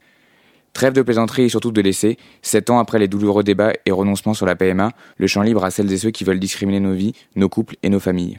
[0.72, 4.32] Trêve de plaisanterie et surtout de laisser, sept ans après les douloureux débats et renoncements
[4.32, 7.12] sur la PMA, le champ libre à celles et ceux qui veulent discriminer nos vies,
[7.36, 8.38] nos couples et nos familles.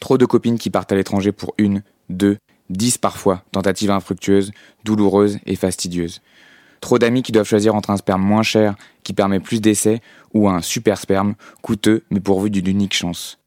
[0.00, 2.38] Trop de copines qui partent à l'étranger pour une, deux,
[2.70, 4.52] dix parfois, tentatives infructueuses,
[4.84, 6.20] douloureuses et fastidieuses.
[6.80, 10.00] Trop d'amis qui doivent choisir entre un sperme moins cher, qui permet plus d'essais,
[10.34, 13.38] ou un super sperme, coûteux mais pourvu d'une unique chance.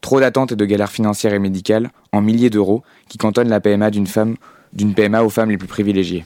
[0.00, 3.90] Trop d'attentes et de galères financières et médicales, en milliers d'euros, qui cantonnent la PMA
[3.90, 4.36] d'une femme,
[4.72, 6.24] d'une PMA aux femmes les plus privilégiées.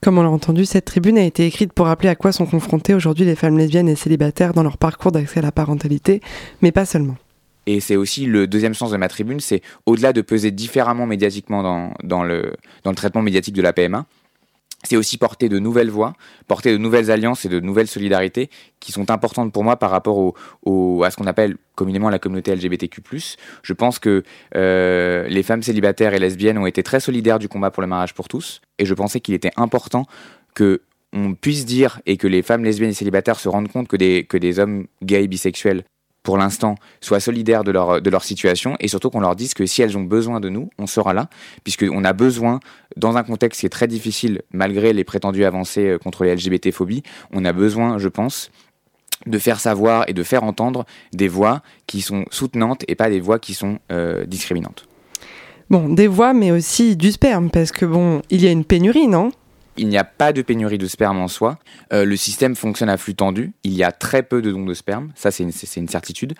[0.00, 2.94] Comme on l'a entendu, cette tribune a été écrite pour rappeler à quoi sont confrontées
[2.94, 6.20] aujourd'hui les femmes lesbiennes et célibataires dans leur parcours d'accès à la parentalité,
[6.62, 7.16] mais pas seulement.
[7.68, 11.92] Et c'est aussi le deuxième sens de ma tribune, c'est au-delà de peser différemment médiatiquement
[12.02, 12.54] dans, le,
[12.96, 14.06] traitement médiatique de la PMA,
[14.84, 16.14] c'est aussi porter de nouvelles voix,
[16.46, 18.48] porter de nouvelles alliances et de nouvelles solidarités
[18.80, 20.32] qui sont importantes pour moi par rapport
[20.64, 23.02] à ce qu'on appelle communément la communauté LGBTQ+.
[23.62, 24.22] Je pense que
[24.56, 28.14] euh, les femmes célibataires et lesbiennes ont été très solidaires du combat pour le mariage
[28.14, 30.06] pour tous, et je pensais qu'il était important
[30.54, 30.80] que
[31.12, 34.24] on puisse dire et que les femmes lesbiennes et célibataires se rendent compte que des,
[34.24, 35.84] que des hommes gays bisexuels
[36.28, 39.64] pour l'instant, soient solidaires de leur, de leur situation et surtout qu'on leur dise que
[39.64, 41.30] si elles ont besoin de nous, on sera là,
[41.64, 42.60] puisqu'on a besoin,
[42.98, 47.02] dans un contexte qui est très difficile, malgré les prétendues avancées euh, contre les LGBT-phobies,
[47.32, 48.50] on a besoin, je pense,
[49.24, 53.20] de faire savoir et de faire entendre des voix qui sont soutenantes et pas des
[53.20, 54.86] voix qui sont euh, discriminantes.
[55.70, 59.08] Bon, des voix, mais aussi du sperme, parce que bon, il y a une pénurie,
[59.08, 59.32] non?
[59.78, 61.58] Il n'y a pas de pénurie de sperme en soi.
[61.92, 63.52] Euh, le système fonctionne à flux tendu.
[63.64, 65.10] Il y a très peu de dons de sperme.
[65.14, 66.34] Ça, c'est une, certitude.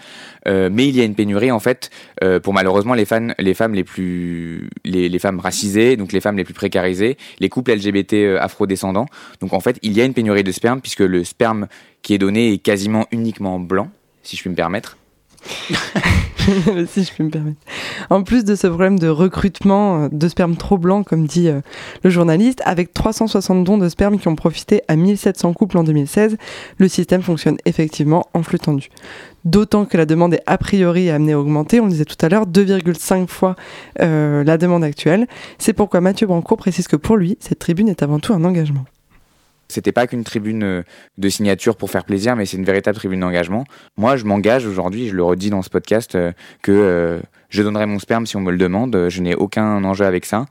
[0.46, 1.90] Euh, mais il y a une pénurie, en fait,
[2.22, 4.68] euh, pour malheureusement les, femmes les plus.
[4.84, 9.06] Les, femmes racisées, donc les femmes les plus précarisées, les couples LGBT afro-descendants.
[9.40, 11.68] Donc, en fait, il y a une pénurie de sperme, puisque le sperme
[12.02, 13.90] qui est donné est quasiment uniquement blanc,
[14.22, 14.98] si je puis me permettre.
[18.10, 21.60] En plus de ce problème de recrutement euh, de sperme trop blanc, comme dit euh,
[22.02, 26.36] le journaliste, avec 360 dons de sperme qui ont profité à 1700 couples en 2016,
[26.78, 28.88] le système fonctionne effectivement en flux tendu.
[29.44, 32.28] D'autant que la demande est a priori amenée à augmenter, on le disait tout à
[32.28, 33.56] l'heure, 2,5 fois
[34.00, 35.26] euh, la demande actuelle.
[35.58, 38.84] C'est pourquoi Mathieu Brancourt précise que pour lui, cette tribune est avant tout un engagement.
[39.70, 40.82] C'était pas qu'une tribune euh,
[41.18, 43.64] de signature pour faire plaisir, mais c'est une véritable tribune d'engagement.
[43.98, 47.84] Moi, je m'engage aujourd'hui, je le redis dans ce podcast, euh, que euh, je donnerai
[47.84, 49.08] mon sperme si on me le demande.
[49.10, 50.46] Je n'ai aucun enjeu avec ça.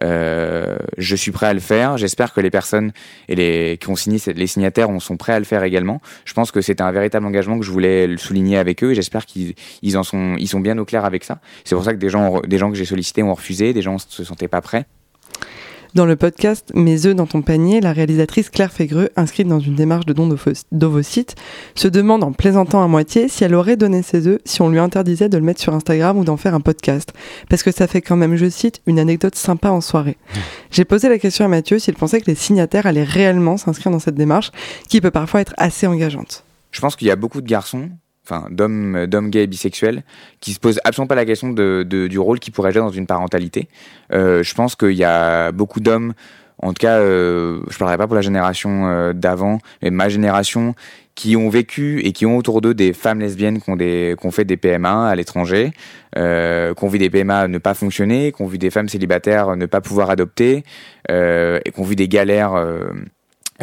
[0.00, 1.98] je suis prêt à le faire.
[1.98, 2.92] J'espère que les personnes
[3.28, 6.00] et les qui ont signé les signataires sont prêts à le faire également.
[6.24, 9.24] Je pense que c'était un véritable engagement que je voulais souligner avec eux et j'espère
[9.24, 11.40] qu'ils ils en sont sont bien au clair avec ça.
[11.64, 13.96] C'est pour ça que des gens des gens que j'ai sollicités ont refusé, des gens
[13.98, 14.84] se sentaient pas prêts.
[15.94, 19.74] Dans le podcast Mes œufs dans ton panier, la réalisatrice Claire Fégreux, inscrite dans une
[19.74, 20.26] démarche de don
[20.72, 21.34] d'ovocytes,
[21.74, 24.78] se demande en plaisantant à moitié si elle aurait donné ses œufs si on lui
[24.78, 27.12] interdisait de le mettre sur Instagram ou d'en faire un podcast.
[27.50, 30.16] Parce que ça fait quand même, je cite, une anecdote sympa en soirée.
[30.16, 30.38] Mmh.
[30.70, 33.98] J'ai posé la question à Mathieu s'il pensait que les signataires allaient réellement s'inscrire dans
[33.98, 34.50] cette démarche,
[34.88, 36.42] qui peut parfois être assez engageante.
[36.70, 37.90] Je pense qu'il y a beaucoup de garçons
[38.24, 40.02] enfin d'hommes d'hommes gays et bisexuels
[40.40, 43.06] qui se posent absolument pas la question de, du rôle qu'ils pourraient jouer dans une
[43.06, 43.68] parentalité.
[44.12, 46.14] Euh, je pense qu'il y a beaucoup d'hommes,
[46.58, 50.74] en tout cas, euh, je parlerai pas pour la génération euh, d'avant, mais ma génération,
[51.14, 54.26] qui ont vécu et qui ont autour d'eux des femmes lesbiennes qui ont, des, qui
[54.26, 55.72] ont fait des PMA à l'étranger,
[56.16, 59.56] euh, qui ont vu des PMA ne pas fonctionner, qui ont vu des femmes célibataires
[59.56, 60.64] ne pas pouvoir adopter,
[61.10, 62.92] euh, et qui ont vu des galères euh,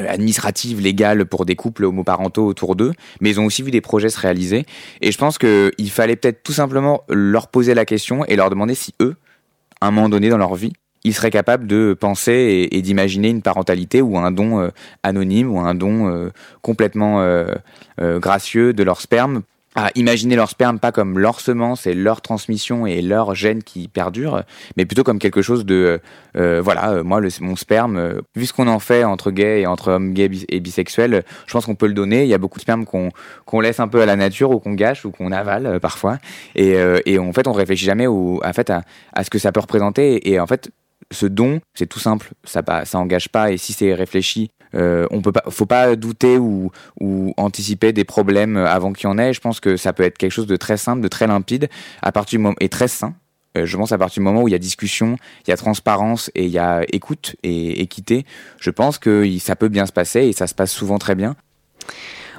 [0.07, 4.09] administratives, légales pour des couples homoparentaux autour d'eux, mais ils ont aussi vu des projets
[4.09, 4.65] se réaliser.
[5.01, 8.75] Et je pense qu'il fallait peut-être tout simplement leur poser la question et leur demander
[8.75, 9.15] si eux,
[9.81, 10.73] à un moment donné dans leur vie,
[11.05, 14.69] ils seraient capables de penser et, d'imaginer une parentalité ou un don euh,
[15.03, 16.29] anonyme ou un don euh,
[16.61, 17.25] complètement
[17.97, 19.43] gracieux de leur sperme
[19.75, 23.87] à imaginer leur sperme pas comme leur semence et leur transmission et leur gène qui
[23.87, 24.43] perdure,
[24.77, 25.99] mais plutôt comme quelque chose de
[26.35, 29.61] euh, voilà, euh, moi le, mon sperme, euh, vu ce qu'on en fait entre gays
[29.61, 32.23] et entre hommes gays et bisexuels, je pense qu'on peut le donner.
[32.23, 33.09] Il y a beaucoup de sperme qu'on
[33.45, 36.17] qu'on laisse un peu à la nature ou qu'on gâche ou qu'on avale parfois,
[36.55, 38.81] et, et en fait on réfléchit jamais au, en fait à,
[39.13, 40.31] à ce que ça peut représenter.
[40.31, 40.71] Et, en fait
[41.11, 43.51] ce don, c'est tout simple, ça ça engage pas.
[43.51, 46.71] Et si c'est réfléchi euh, on peut pas, faut pas douter ou,
[47.37, 49.33] anticiper des problèmes avant qu'il y en ait.
[49.33, 51.69] Je pense que ça peut être quelque chose de très simple, de très limpide,
[52.59, 53.13] et très sain.
[53.57, 55.57] Euh, je pense à partir du moment où il y a discussion, il y a
[55.57, 58.25] transparence et il y a écoute et équité.
[58.59, 61.35] Je pense que ça peut bien se passer et ça se passe souvent très bien.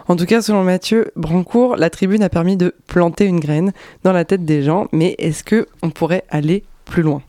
[0.09, 4.13] En tout cas, selon Mathieu Brancourt, la tribune a permis de planter une graine dans
[4.13, 7.23] la tête des gens, mais est-ce que on pourrait aller plus loin?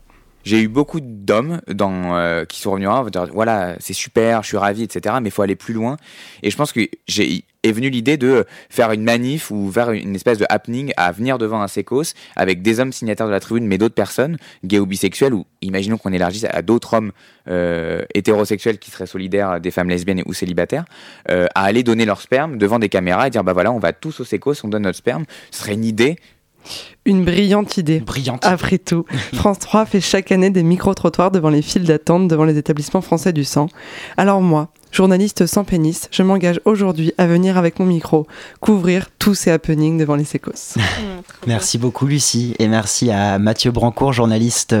[0.44, 4.56] J'ai eu beaucoup d'hommes euh, qui sont revenus à dire voilà c'est super je suis
[4.56, 5.96] ravi etc mais il faut aller plus loin.
[6.42, 10.16] Et je pense que j'ai est venu l'idée de faire une manif ou faire une
[10.16, 13.66] espèce de happening à venir devant un sécos avec des hommes signataires de la tribune
[13.66, 17.12] mais d'autres personnes gays ou bisexuels ou imaginons qu'on élargisse à d'autres hommes
[17.48, 20.84] euh, hétérosexuels qui seraient solidaires des femmes lesbiennes ou célibataires
[21.30, 23.92] euh, à aller donner leur sperme devant des caméras et dire bah voilà on va
[23.92, 25.24] tous au sécos on donne notre sperme.
[25.50, 26.16] Ce serait une idée
[27.04, 28.00] une brillante idée.
[28.00, 28.44] Brillante.
[28.44, 32.58] Après tout, France 3 fait chaque année des micro-trottoirs devant les files d'attente devant les
[32.58, 33.68] établissements français du sang.
[34.16, 38.26] Alors moi, journaliste sans pénis, je m'engage aujourd'hui à venir avec mon micro
[38.60, 40.52] couvrir tous ces happenings devant les sécos.
[41.02, 44.76] Mmh, merci beaucoup Lucie et merci à Mathieu Brancourt, journaliste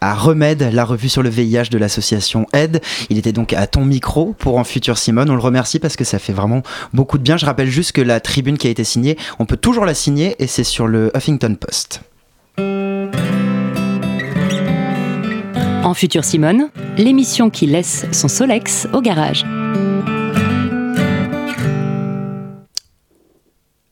[0.00, 2.80] à Remède, la revue sur le VIH de l'association Aide.
[3.10, 5.30] Il était donc à ton micro pour En Futur Simone.
[5.30, 6.62] On le remercie parce que ça fait vraiment
[6.94, 7.36] beaucoup de bien.
[7.36, 10.34] Je rappelle juste que la tribune qui a été signée, on peut toujours la signer
[10.38, 12.00] et c'est sur le Huffington Post.
[15.82, 19.46] En Futur Simone, l'émission qui laisse son Solex au garage.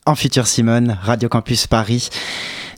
[0.05, 2.09] En Futur Simone, Radio Campus Paris.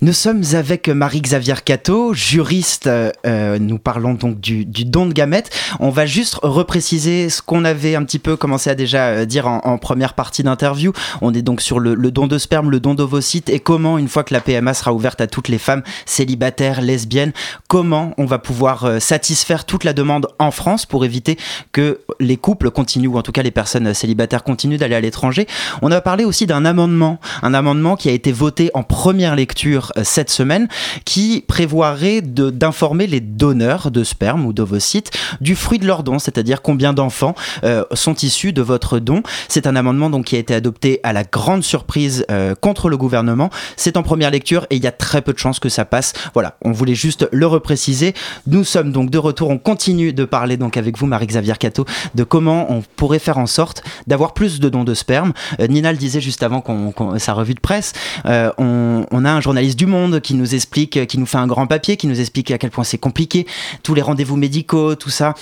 [0.03, 2.87] Nous sommes avec Marie-Xavier Cato, juriste.
[2.87, 5.51] Euh, nous parlons donc du, don de gamètes.
[5.79, 9.45] On va juste repréciser ce qu'on avait un petit peu commencé à déjà euh, dire
[9.45, 10.91] en, première partie d'interview.
[11.21, 14.23] On est donc sur le, don de sperme, le don d'ovocytes et comment, une fois
[14.23, 17.31] que la PMA sera ouverte à toutes les femmes célibataires, lesbiennes,
[17.67, 21.37] comment on va pouvoir euh, satisfaire toute la demande en France pour éviter
[21.73, 25.45] que les couples continuent, ou en tout cas les personnes célibataires continuent d'aller à l'étranger.
[25.83, 29.90] On a parlé aussi d'un amendement, un amendement qui a été voté en première lecture
[29.97, 30.67] euh, cette semaine
[31.06, 36.62] qui prévoirait d'informer les donneurs de sperme ou d'ovocytes du fruit de leur don, c'est-à-dire
[36.62, 39.23] combien d'enfants euh, sont issus de votre don.
[39.47, 42.97] C'est un amendement donc qui a été adopté à la grande surprise euh, contre le
[42.97, 43.49] gouvernement.
[43.77, 46.13] C'est en première lecture et il y a très peu de chances que ça passe.
[46.34, 48.13] Voilà, on voulait juste le repréciser.
[48.47, 49.49] Nous sommes donc de retour.
[49.49, 53.47] On continue de parler donc avec vous, Marie-Xavier Cato, de comment on pourrait faire en
[53.47, 55.34] sorte d'avoir plus de dons de sperme.
[55.60, 57.93] Nina le disait juste avant qu'on sa revue de presse.
[58.25, 61.65] on, on a un journaliste du Monde qui nous explique, qui nous fait un grand
[61.65, 63.48] papier, qui nous explique à quel point c'est compliqué,
[63.82, 65.34] tous les rendez-vous médicaux, tout ça.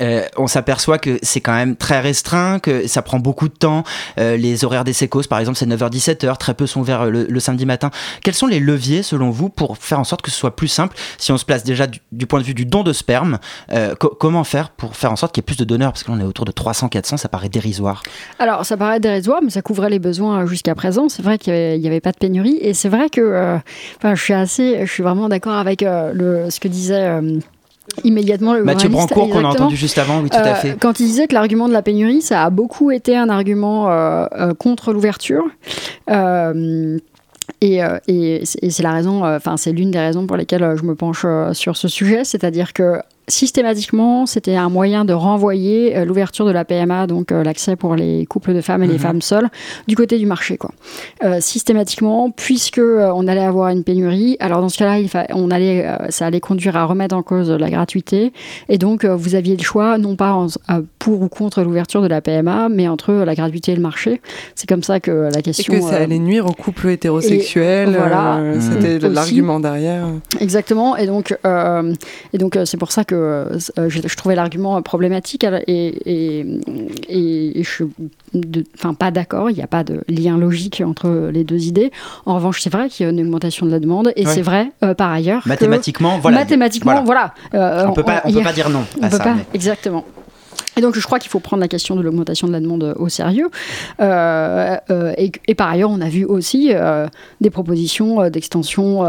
[0.00, 3.84] Euh, on s'aperçoit que c'est quand même très restreint, que ça prend beaucoup de temps.
[4.18, 7.40] Euh, les horaires des sécos, par exemple, c'est 9h-17h, très peu sont ouverts euh, le,
[7.40, 7.90] samedi matin.
[8.22, 10.96] Quels sont les leviers, selon vous, pour faire en sorte que ce soit plus simple
[11.18, 13.38] Si on se place déjà du, point de vue du don de sperme,
[14.20, 15.92] comment faire pour faire en sorte qu'il y ait plus de donneurs?
[15.92, 18.02] Parce que est autour de 300-400, ça paraît dérisoire.
[18.38, 21.08] Alors, ça paraît dérisoire, mais ça couvrait les besoins jusqu'à présent.
[21.08, 22.58] C'est vrai qu'il n'y avait, pas de pénurie.
[22.60, 23.58] Et c'est vrai que
[24.02, 27.20] je suis assez, je suis vraiment d'accord avec ce que disait
[28.04, 30.76] immédiatement le Mathieu Brancourt qu'on a entendu juste avant, oui tout à euh, fait.
[30.80, 34.26] Quand il disait que l'argument de la pénurie, ça a beaucoup été un argument euh,
[34.32, 35.44] euh, contre l'ouverture.
[37.60, 41.26] et, et c'est la raison, enfin c'est l'une des raisons pour lesquelles je me penche
[41.52, 46.64] sur ce sujet, c'est-à-dire que systématiquement, c'était un moyen de renvoyer euh, l'ouverture de la
[46.64, 48.98] PMA, donc euh, l'accès pour les couples de femmes et les mhm.
[49.00, 49.48] femmes seules,
[49.88, 50.56] du côté du marché.
[50.56, 50.70] Quoi.
[51.24, 56.26] Euh, systématiquement, puisque on allait avoir une pénurie, alors dans ce cas-là, on allait, ça
[56.26, 58.32] allait conduire à remettre en cause la gratuité,
[58.68, 60.46] et donc vous aviez le choix, non pas
[60.98, 64.20] pour ou contre l'ouverture de la PMA, mais entre la gratuité et le marché.
[64.54, 65.72] C'est comme ça que la question.
[65.74, 67.96] Et que ça allait nuire aux couples hétérosexuels.
[67.96, 68.40] voilà.
[68.60, 70.06] C'était l'argument derrière.
[70.40, 70.96] Exactement.
[70.96, 71.36] Et donc,
[72.32, 76.46] et donc c'est pour ça que euh, je, trouvais l'argument problématique et,
[77.08, 77.84] et, je suis
[78.76, 79.50] enfin, pas d'accord.
[79.50, 81.90] Il n'y a pas de lien logique entre les deux idées.
[82.24, 84.72] En revanche, c'est vrai qu'il y a une augmentation de la demande et c'est vrai
[84.82, 85.42] euh, par ailleurs.
[85.46, 86.38] Mathématiquement, voilà.
[86.38, 87.34] Mathématiquement, voilà.
[87.54, 89.18] Euh, on ne peut, pas, peut pas dire non à ça.
[89.18, 90.04] Pas, Exactement.
[90.76, 93.08] Et donc, je crois qu'il faut prendre la question de l'augmentation de la demande au
[93.08, 93.48] sérieux.
[94.00, 96.72] et, et, par ailleurs, on a vu aussi
[97.40, 99.04] des propositions d'extension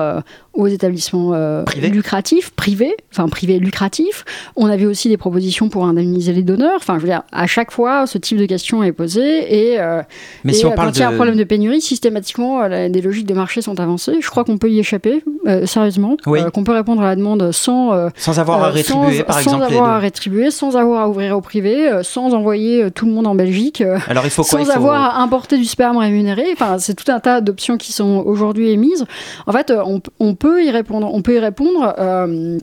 [0.58, 4.25] aux établissements euh, lucratifs, privés, enfin privés lucratifs.
[4.56, 6.77] On avait aussi des propositions pour indemniser les donneurs.
[6.77, 10.01] Enfin, je veux dire, à chaque fois, ce type de question est posée et, euh,
[10.43, 13.01] Mais si on euh, parle quand il y a un problème de pénurie, systématiquement, des
[13.01, 14.17] logiques de marché sont avancées.
[14.19, 15.23] Je crois qu'on peut y échapper,
[15.65, 16.17] sérieusement,
[16.53, 19.89] qu'on peut répondre à la demande sans sans avoir à rétribuer, par exemple, sans avoir
[19.89, 23.83] à rétribuer, sans avoir à ouvrir au privé, sans envoyer tout le monde en Belgique,
[24.07, 26.45] Alors, il faut quoi, sans avoir à importer du sperme rémunéré.
[26.53, 29.05] Enfin, c'est tout un tas d'options qui sont aujourd'hui émises.
[29.45, 31.10] En fait, on, on peut y répondre.
[31.12, 31.93] On peut y répondre.
[31.97, 32.57] Euh,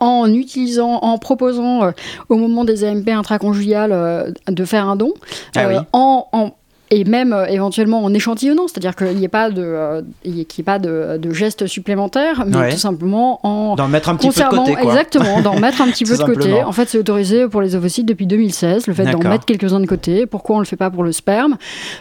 [0.00, 1.92] en utilisant, en proposant
[2.28, 5.14] au moment des AMP intraconjugales de faire un don,
[5.56, 6.50] Ah en, en,
[6.90, 10.78] et même euh, éventuellement en échantillonnant, c'est-à-dire qu'il n'y ait pas de, euh, ait pas
[10.78, 14.74] de, de gestes supplémentaires, mais tout simplement en d'en mettre un petit peu de côté,
[14.74, 14.82] quoi.
[14.82, 16.62] exactement, d'en mettre un petit peu de côté.
[16.62, 19.86] En fait, c'est autorisé pour les ovocytes depuis 2016, le fait d'en mettre quelques-uns de
[19.86, 20.26] côté.
[20.26, 21.56] Pourquoi on le fait pas pour le sperme?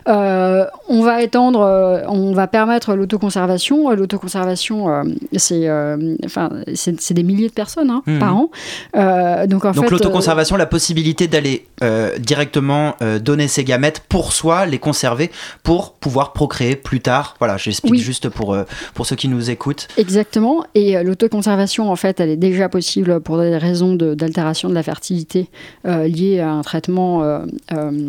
[0.07, 1.59] Euh, On va étendre,
[2.07, 3.91] on va permettre l'autoconservation.
[3.91, 5.03] L'autoconservation,
[5.35, 5.69] c'est,
[6.25, 8.19] enfin, c'est, des milliers de personnes hein, mmh.
[8.19, 8.49] par an.
[9.47, 11.67] donc en donc l'autoconservation, la possibilité d'aller
[12.19, 14.65] directement donner ses gamètes pour soi.
[14.65, 15.31] Les conserver
[15.63, 17.35] pour pouvoir procréer plus tard.
[17.39, 18.63] Voilà, j'explique juste pour, euh,
[18.93, 19.87] pour ceux qui nous écoutent.
[19.97, 20.65] Exactement.
[20.75, 24.83] Et euh, l'autoconservation, en fait, elle est déjà possible pour des raisons d'altération de, la
[24.83, 25.49] fertilité
[25.85, 27.21] euh, liées à un traitement.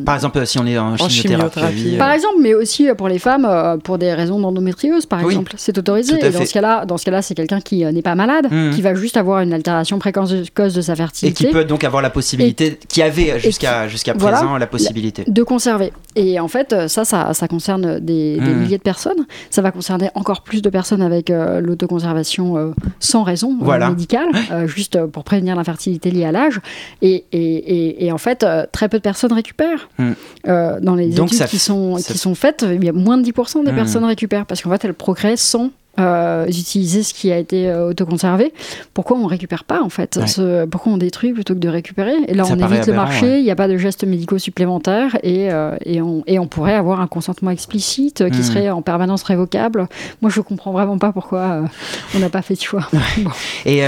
[0.04, 1.96] Par exemple, si on est en, chimiothérapie.
[1.98, 5.54] Par exemple, mais aussi pour les femmes, pour des raisons d'endométriose, par exemple.
[5.57, 6.14] C'est autorisé.
[6.24, 8.70] Et dans ce cas-là, dans ce cas-là, c'est quelqu'un qui n'est pas malade, mmh.
[8.70, 11.44] qui va juste avoir une altération précoce de sa fertilité.
[11.44, 15.24] Et qui peut donc avoir la possibilité, qui avait jusqu'à jusqu'à présent la possibilité.
[15.26, 15.92] De conserver.
[16.16, 18.55] Et en fait, fait, ça, ça, concerne des, hmm.
[18.55, 19.27] milliers de personnes.
[19.51, 24.29] Ça va concerner encore plus de personnes avec euh, l'autoconservation euh, sans raison euh, médicale,
[24.66, 26.61] juste pour prévenir l'infertilité liée à l'âge.
[27.03, 29.88] Et, et, en fait, très peu de personnes récupèrent.
[29.99, 30.12] Hmm.
[30.44, 33.73] dans les études qui, sont, qui sont faites, il y a moins de 10% des
[33.73, 33.75] hmm.
[33.75, 37.88] personnes récupèrent parce qu'en fait, elles procréent sans euh, utiliser ce qui a été euh,
[37.88, 38.52] autoconservé.
[38.94, 40.20] Pourquoi on récupère pas en fait
[40.70, 42.14] Pourquoi on détruit plutôt que de récupérer?
[42.28, 45.52] Et là, on évite le marché, il n'y a pas de gestes médicaux supplémentaires et,
[45.52, 48.42] euh, et, on, et, on, pourrait avoir un consentement explicite qui hmm.
[48.42, 49.88] serait en permanence révocable.
[50.22, 51.64] Moi, je comprends vraiment pas pourquoi
[52.14, 52.88] on n'a pas fait de choix.
[53.66, 53.82] Et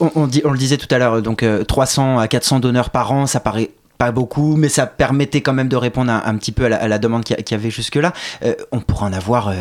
[0.00, 3.26] on, dit, on, le disait tout à l'heure, donc 300 à 400 donneurs par an,
[3.26, 6.88] ça paraît pas beaucoup, mais ça permettait quand même de répondre un, petit peu à
[6.88, 8.12] la, demande qu'il y avait jusque-là.
[8.72, 9.52] on pourrait en avoir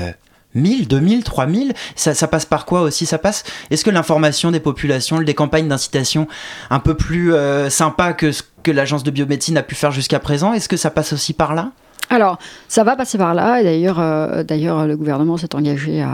[0.55, 3.43] 1000, 2000, 3000 ça, ça passe par quoi aussi Ça passe?
[3.69, 6.27] Est-ce que l'information des populations, des campagnes d'incitation
[6.69, 10.19] un peu plus euh, sympa que ce que l'agence de biomédecine a pu faire jusqu'à
[10.19, 11.71] présent, est-ce que ça passe aussi par là?
[12.09, 12.37] Alors,
[12.69, 16.05] ça va passer par là, et d'ailleurs, euh, d'ailleurs le gouvernement s'est engagé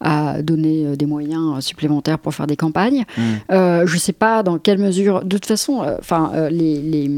[0.00, 3.04] à, donner euh, des moyens supplémentaires pour faire des campagnes.
[3.16, 3.22] Mmh.
[3.50, 7.08] je ne sais pas dans quelle mesure, de toute façon, enfin, les,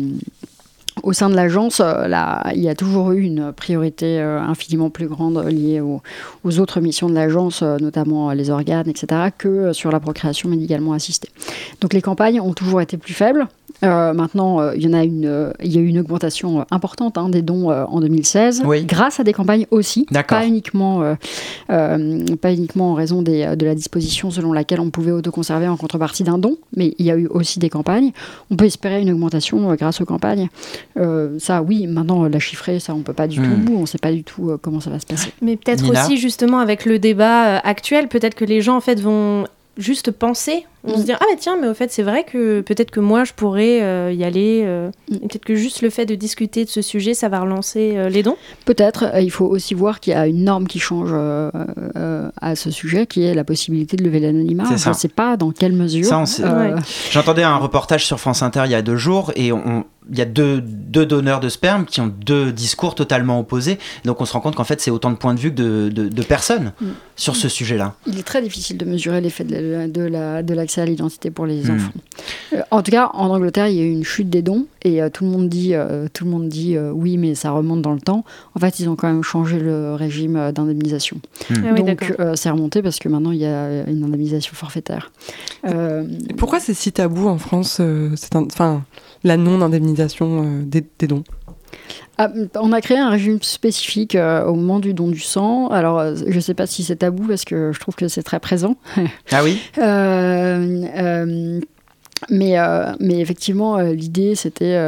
[1.02, 2.06] au sein de l'agence, euh,
[2.54, 6.00] il y a toujours eu une priorité euh, infiniment plus grande liée aux,
[6.58, 11.30] autres missions de l'agence, euh, notamment les organes, etc., que sur la procréation médicalement assistée.
[11.80, 13.46] Donc les campagnes ont toujours été plus faibles.
[13.84, 16.64] Euh, maintenant, euh, il y en a une, euh, il y a eu une augmentation
[16.70, 21.16] importante hein, des dons en 2016, grâce à des campagnes aussi, pas uniquement,
[21.68, 26.24] pas uniquement en raison des, de la disposition selon laquelle on pouvait autoconserver en contrepartie
[26.24, 28.12] d'un don, mais il y a eu aussi des campagnes.
[28.50, 30.48] On peut espérer une augmentation grâce aux campagnes.
[31.38, 31.86] ça, oui.
[31.86, 33.64] Maintenant, la chiffrer, ça, on peut pas du hmm.
[33.64, 33.74] tout.
[33.76, 35.32] On ne sait pas du tout comment ça va se passer.
[35.40, 39.44] Mais peut-être aussi justement avec le débat actuel, peut-être que les gens en fait vont
[39.76, 42.90] juste penser on se dit ah mais tiens mais au fait c'est vrai que peut-être
[42.90, 45.18] que moi je pourrais euh, y aller euh, mm.
[45.18, 48.22] peut-être que juste le fait de discuter de ce sujet ça va relancer euh, les
[48.22, 52.70] dons peut-être il faut aussi voir qu'il y a une norme qui change à ce
[52.70, 56.10] sujet qui est la possibilité de lever l'anonymat je ne sais pas dans quelle mesure
[57.10, 59.52] j'entendais un reportage sur France Inter il y a deux jours et
[60.10, 63.78] il y a deux, deux, donneurs de sperme qui ont deux discours totalement opposés.
[64.04, 66.08] Donc on se rend compte qu'en fait c'est autant de points de vue que de,
[66.08, 66.86] de, personnes mm.
[67.16, 67.94] sur ce sujet-là.
[68.06, 71.64] Il est très difficile de mesurer l'effet de, de, la, de à l'identité pour les
[71.64, 71.74] hmm.
[71.74, 71.92] enfants.
[72.52, 75.02] Euh, en tout cas, en Angleterre, il y a eu une chute des dons et
[75.02, 77.92] euh, tout le monde dit, euh, tout le monde dit oui, mais ça remonte dans
[77.92, 78.24] le temps.
[78.54, 81.18] En fait, ils ont quand même changé le régime d'indemnisation.
[81.50, 81.54] Hmm.
[81.68, 85.12] Ah Donc, c'est remonté parce que maintenant, il y a une indemnisation forfaitaire.
[86.36, 87.80] pourquoi c'est si tabou en France,
[88.34, 88.82] enfin,
[89.24, 91.24] la non-indemnisation des, dons?
[92.18, 95.68] Ah, on a créé un régime spécifique euh, au moment du don du sang.
[95.68, 98.22] Alors, euh, je ne sais pas si c'est tabou parce que je trouve que c'est
[98.22, 98.76] très présent.
[99.30, 99.58] Ah oui?
[99.78, 101.60] Euh,
[102.30, 102.56] mais,
[103.00, 104.78] mais effectivement, l'idée, c'était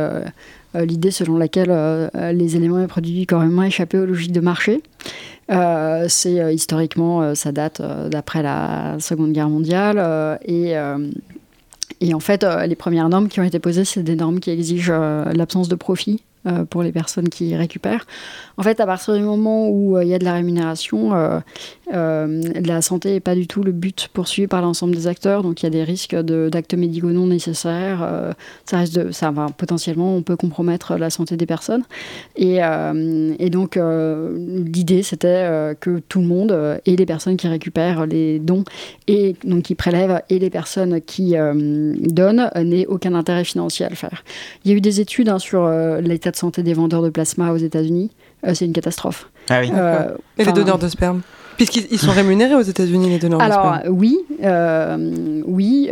[0.75, 1.73] l'idée selon laquelle
[2.14, 4.83] les éléments et produits du corps humain échappaient aux logiques de marché.
[6.09, 10.75] c'est historiquement, ça date d'après la Seconde Guerre mondiale et
[12.01, 14.92] et en fait, les premières normes qui ont été posées, c'est des normes qui exigent
[15.35, 16.23] l'absence de profit
[16.71, 18.07] pour les personnes qui récupèrent.
[18.57, 21.40] En fait, à partir du moment où euh, il y a de la rémunération, euh,
[22.64, 25.43] la santé n'est pas du tout le but poursuivi par l'ensemble des acteurs.
[25.43, 28.35] Donc, il y a des risques d'actes médicaux non nécessaires.
[28.64, 29.01] ça reste
[29.57, 31.83] potentiellement, on peut compromettre la santé des personnes.
[32.37, 32.61] Et,
[33.50, 38.65] donc, l'idée, c'était que tout le monde, et les personnes qui récupèrent les dons,
[39.07, 43.96] et donc qui prélèvent, et les personnes qui donnent, n'aient aucun intérêt financier à le
[43.96, 44.25] faire.
[44.65, 45.69] Il y a eu des études hein, sur
[46.00, 49.29] l'état de santé des vendeurs de plasma aux États-Unis, euh, c'est une catastrophe.
[49.49, 49.71] Ah oui.
[49.75, 51.23] Euh, Et les donneurs de sperme
[51.57, 53.95] Puisqu'ils sont rémunérés aux États-Unis, les donneurs alors, de sperme.
[53.97, 55.88] oui, euh, oui.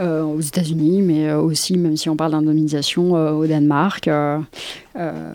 [0.00, 4.08] aux États-Unis, mais aussi, même si on parle d'indemnisation, au Danemark.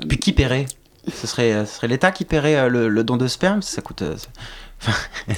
[0.10, 0.66] Puis qui paierait?
[1.14, 3.62] Ce serait, ce serait l'État qui paierait le, le, don de sperme?
[3.62, 4.04] Ça coûte.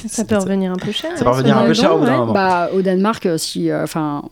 [0.07, 1.11] ça peut revenir un peu cher.
[1.17, 2.33] Ça peut revenir un peu cher au bout d'un moment.
[2.33, 4.23] Bah, au Danemark, si, enfin,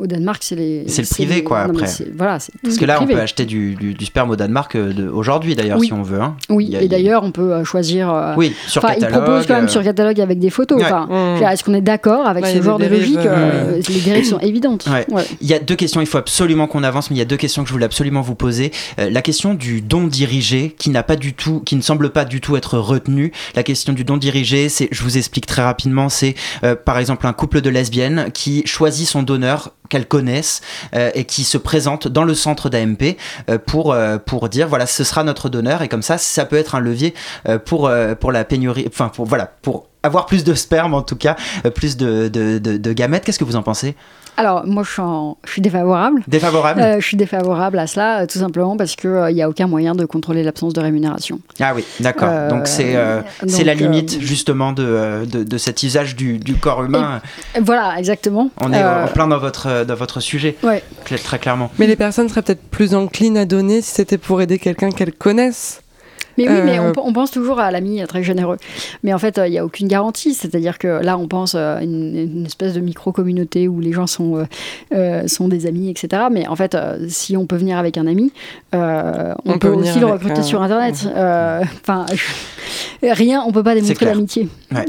[0.00, 0.84] au Danemark, c'est les.
[0.88, 1.86] C'est le privé, quoi, après.
[2.16, 5.80] Voilà, Parce que là, on peut acheter du, du, sperme au Danemark euh, aujourd'hui, d'ailleurs,
[5.80, 6.20] si on veut.
[6.20, 6.36] Hein.
[6.48, 8.12] Oui, et d'ailleurs, on peut euh, choisir.
[8.12, 9.10] Euh, oui, sur catalogue.
[9.10, 10.80] Ils proposent quand même sur catalogue avec des photos.
[10.80, 11.42] Mmh.
[11.42, 13.18] Est-ce qu'on est d'accord avec ce genre de logique
[13.88, 14.88] Les dérives sont évidentes.
[15.40, 17.36] Il y a deux questions, il faut absolument qu'on avance, mais il y a deux
[17.36, 18.72] questions que je voulais absolument vous poser.
[18.96, 22.40] la question du don dirigé, qui n'a pas du tout, qui ne semble pas du
[22.40, 23.32] tout être retenu.
[23.54, 26.34] La question du don dirigé, c'est, je vous explique très rapidement, c'est
[26.84, 30.62] par exemple un couple de lesbiennes qui choisit son donneur qu'elles connaissent
[30.94, 33.18] euh, et qui se présentent dans le centre d'AMP
[33.50, 36.56] euh, pour, euh, pour dire voilà, ce sera notre donneur et comme ça, ça peut
[36.56, 37.12] être un levier
[37.66, 41.36] pour, pour la pénurie, enfin, pour, voilà, pour avoir plus de sperme en tout cas,
[41.74, 43.24] plus de, de, de gamètes.
[43.24, 43.96] Qu'est-ce que vous en pensez?
[44.40, 46.22] Alors, moi, je suis, défavorable.
[46.26, 49.48] Défavorable euh, Je suis défavorable à cela, euh, tout simplement parce qu'il n'y euh, a
[49.50, 51.40] aucun moyen de contrôler l'absence de rémunération.
[51.60, 52.48] Ah oui, d'accord.
[52.48, 52.96] donc, c'est
[53.46, 57.20] c'est la limite, justement, de, de, cet usage du, du corps humain.
[57.60, 58.50] voilà, exactement.
[58.62, 60.82] On est en plein dans votre, dans votre sujet, ouais.
[61.04, 61.70] très clairement.
[61.78, 65.12] Mais les personnes seraient peut-être plus enclines à donner si c'était pour aider quelqu'un qu'elles
[65.12, 65.82] connaissent.
[66.38, 68.56] Mais oui, mais euh, on, pense toujours à l'ami très généreux.
[69.02, 70.34] Mais en fait, euh, il n'y a aucune garantie.
[70.34, 74.46] C'est-à-dire que là, on pense à une, espèce de micro-communauté où les gens sont,
[74.94, 76.24] euh, sont des amis, etc.
[76.30, 76.76] Mais en fait,
[77.08, 78.32] si on peut venir avec un ami,
[78.72, 81.06] on, peut, aussi le recruter sur Internet.
[81.06, 82.06] Enfin,
[83.02, 84.48] rien, on ne peut pas démontrer l'amitié.
[84.72, 84.86] Ouais.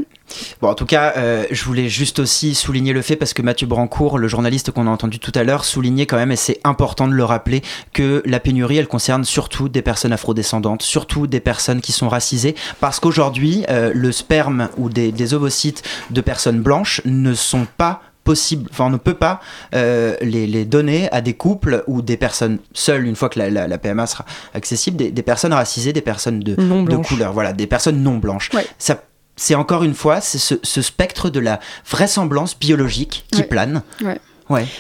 [0.62, 3.68] Bon, en tout cas, euh, je voulais juste aussi souligner le fait, parce que Mathieu
[3.68, 7.08] Brancourt, le journaliste qu'on a entendu tout à l'heure, soulignait quand même, et c'est important
[7.08, 7.62] de le rappeler,
[7.94, 12.56] que la pénurie, elle concerne surtout des personnes afrodescendantes, surtout des personnes qui sont racisées,
[12.80, 18.68] parce qu'aujourd'hui, euh, le sperme ou des, ovocytes de personnes blanches ne sont pas possibles,
[18.72, 19.40] enfin on ne peut pas
[19.74, 24.06] euh, les, donner à des couples ou des personnes seules une fois que la, PMA
[24.08, 28.50] sera accessible, des, personnes racisées, des personnes de, de couleur, voilà, des personnes non blanches.
[28.78, 29.02] Ça
[29.42, 33.82] c'est encore une fois ce, ce, spectre de la vraisemblance biologique qui plane.
[34.04, 34.20] Ouais.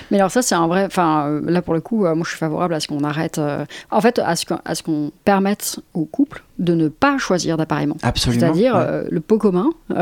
[0.09, 0.85] Mais alors ça, c'est un vrai...
[0.85, 3.37] Enfin, euh, là, pour le coup, euh, moi, je suis favorable à ce qu'on arrête...
[3.37, 7.97] Euh, en fait, à ce qu'on permette aux couples de ne pas choisir d'appareillement.
[8.03, 8.39] Absolument.
[8.39, 9.71] C'est-à-dire le pot commun.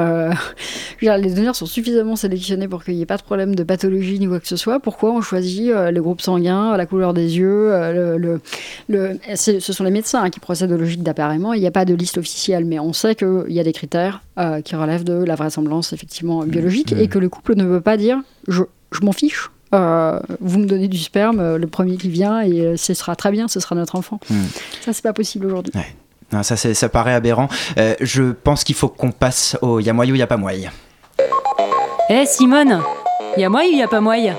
[1.02, 4.28] les donneurs sont suffisamment sélectionnés pour qu'il n'y ait pas de problème de pathologie ni
[4.28, 4.82] quoi que ce soit.
[4.82, 8.42] Pourquoi on choisit le groupe sanguin, la couleur des yeux le,
[8.90, 11.54] le, Ce sont les médecins hein, qui procèdent aux logiques d'appareillement.
[11.54, 14.22] Il n'y a pas de liste officielle, mais on sait qu'il y a des critères
[14.66, 17.00] qui relèvent de la vraisemblance effectivement biologique mmh.
[17.00, 20.66] et que le couple ne veut pas dire je, je m'en fiche, euh, vous me
[20.66, 23.60] donnez du sperme, euh, le premier qui vient, et euh, ce sera très bien, ce
[23.60, 24.20] sera notre enfant.
[24.30, 24.46] Hmm.
[24.82, 25.74] Ça, c'est pas possible aujourd'hui.
[26.42, 27.48] ça, ça paraît aberrant.
[28.02, 30.72] je pense qu'il faut qu'on passe au y a moyen ou y a pas moyen.
[32.10, 32.82] Eh Simone,
[33.38, 34.36] y a moyen ou y a pas moyen?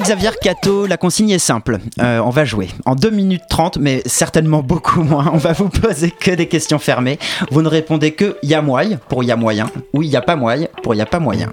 [0.00, 1.78] Xavier Cato, la consigne est simple.
[2.00, 5.30] Euh, on va jouer en 2 minutes 30, mais certainement beaucoup moins.
[5.32, 7.18] On va vous poser que des questions fermées.
[7.50, 10.36] Vous ne répondez que y a moyen pour y a moyen ou y a pas
[10.36, 11.50] moyen pour y a pas moyen.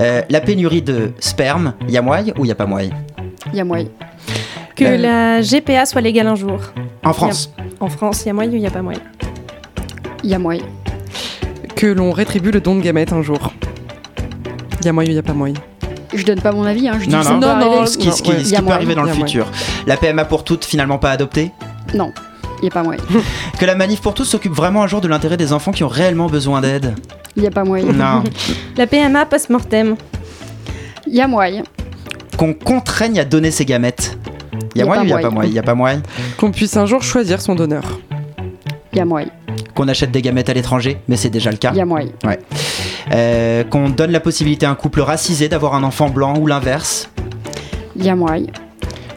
[0.00, 2.90] Euh, la pénurie de sperme, y a moyen ou y a pas moyen
[3.52, 3.88] Y a moyen.
[4.76, 6.60] Que euh, la GPA soit légale un jour.
[7.04, 9.02] En France En France, y a moyen ou y a pas moyen
[10.22, 10.64] Y a moyen.
[11.74, 13.52] Que l'on rétribue le don de gamètes un jour.
[14.84, 15.54] Y a moyen ou y a pas moyen
[16.14, 16.98] je donne pas mon avis, hein.
[17.00, 18.72] je dis non, que ça non, peut non, ce qui, ce qui, ce qui peut
[18.72, 19.46] arriver dans le futur.
[19.86, 21.52] La PMA pour toutes, finalement pas adoptée
[21.94, 22.12] Non,
[22.58, 23.00] il n'y a pas moyen.
[23.58, 25.88] que la manif pour tous s'occupe vraiment un jour de l'intérêt des enfants qui ont
[25.88, 26.94] réellement besoin d'aide
[27.36, 27.92] Il n'y a pas moyen.
[27.92, 28.24] Non.
[28.76, 29.96] la PMA post-mortem
[31.06, 31.62] Il y a moyen.
[32.36, 34.16] Qu'on contraigne à donner ses gamètes
[34.74, 36.02] il y a, moyen ou il n'y a pas moyen y a pas moyen
[36.36, 37.82] Qu'on puisse un jour choisir son donneur
[38.92, 39.28] Il y a moyen.
[39.74, 41.70] Qu'on achète des gamètes à l'étranger, mais c'est déjà le cas.
[41.72, 42.10] Il y a moyen.
[43.12, 47.10] Euh, qu'on donne la possibilité à un couple racisé d'avoir un enfant blanc ou l'inverse.
[47.96, 48.46] Il y a moyen.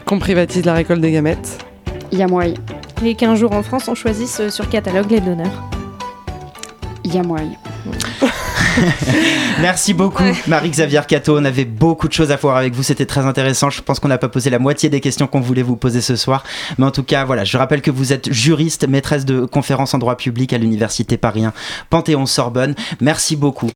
[0.06, 1.64] Qu'on privatise la récolte des gamètes.
[2.10, 2.54] Il y a moyen.
[3.04, 5.68] Et qu'un jour en France, on choisisse sur catalogue les donneurs.
[7.04, 7.52] Il y a moyen.
[9.60, 11.38] Merci beaucoup, Marie-Xavier Cato.
[11.38, 12.82] On avait beaucoup de choses à voir avec vous.
[12.82, 13.70] C'était très intéressant.
[13.70, 16.16] Je pense qu'on n'a pas posé la moitié des questions qu'on voulait vous poser ce
[16.16, 16.44] soir.
[16.78, 19.98] Mais en tout cas, voilà, je rappelle que vous êtes juriste, maîtresse de conférences en
[19.98, 21.44] droit public à l'Université Paris
[21.90, 22.74] Panthéon-Sorbonne.
[23.00, 23.70] Merci beaucoup.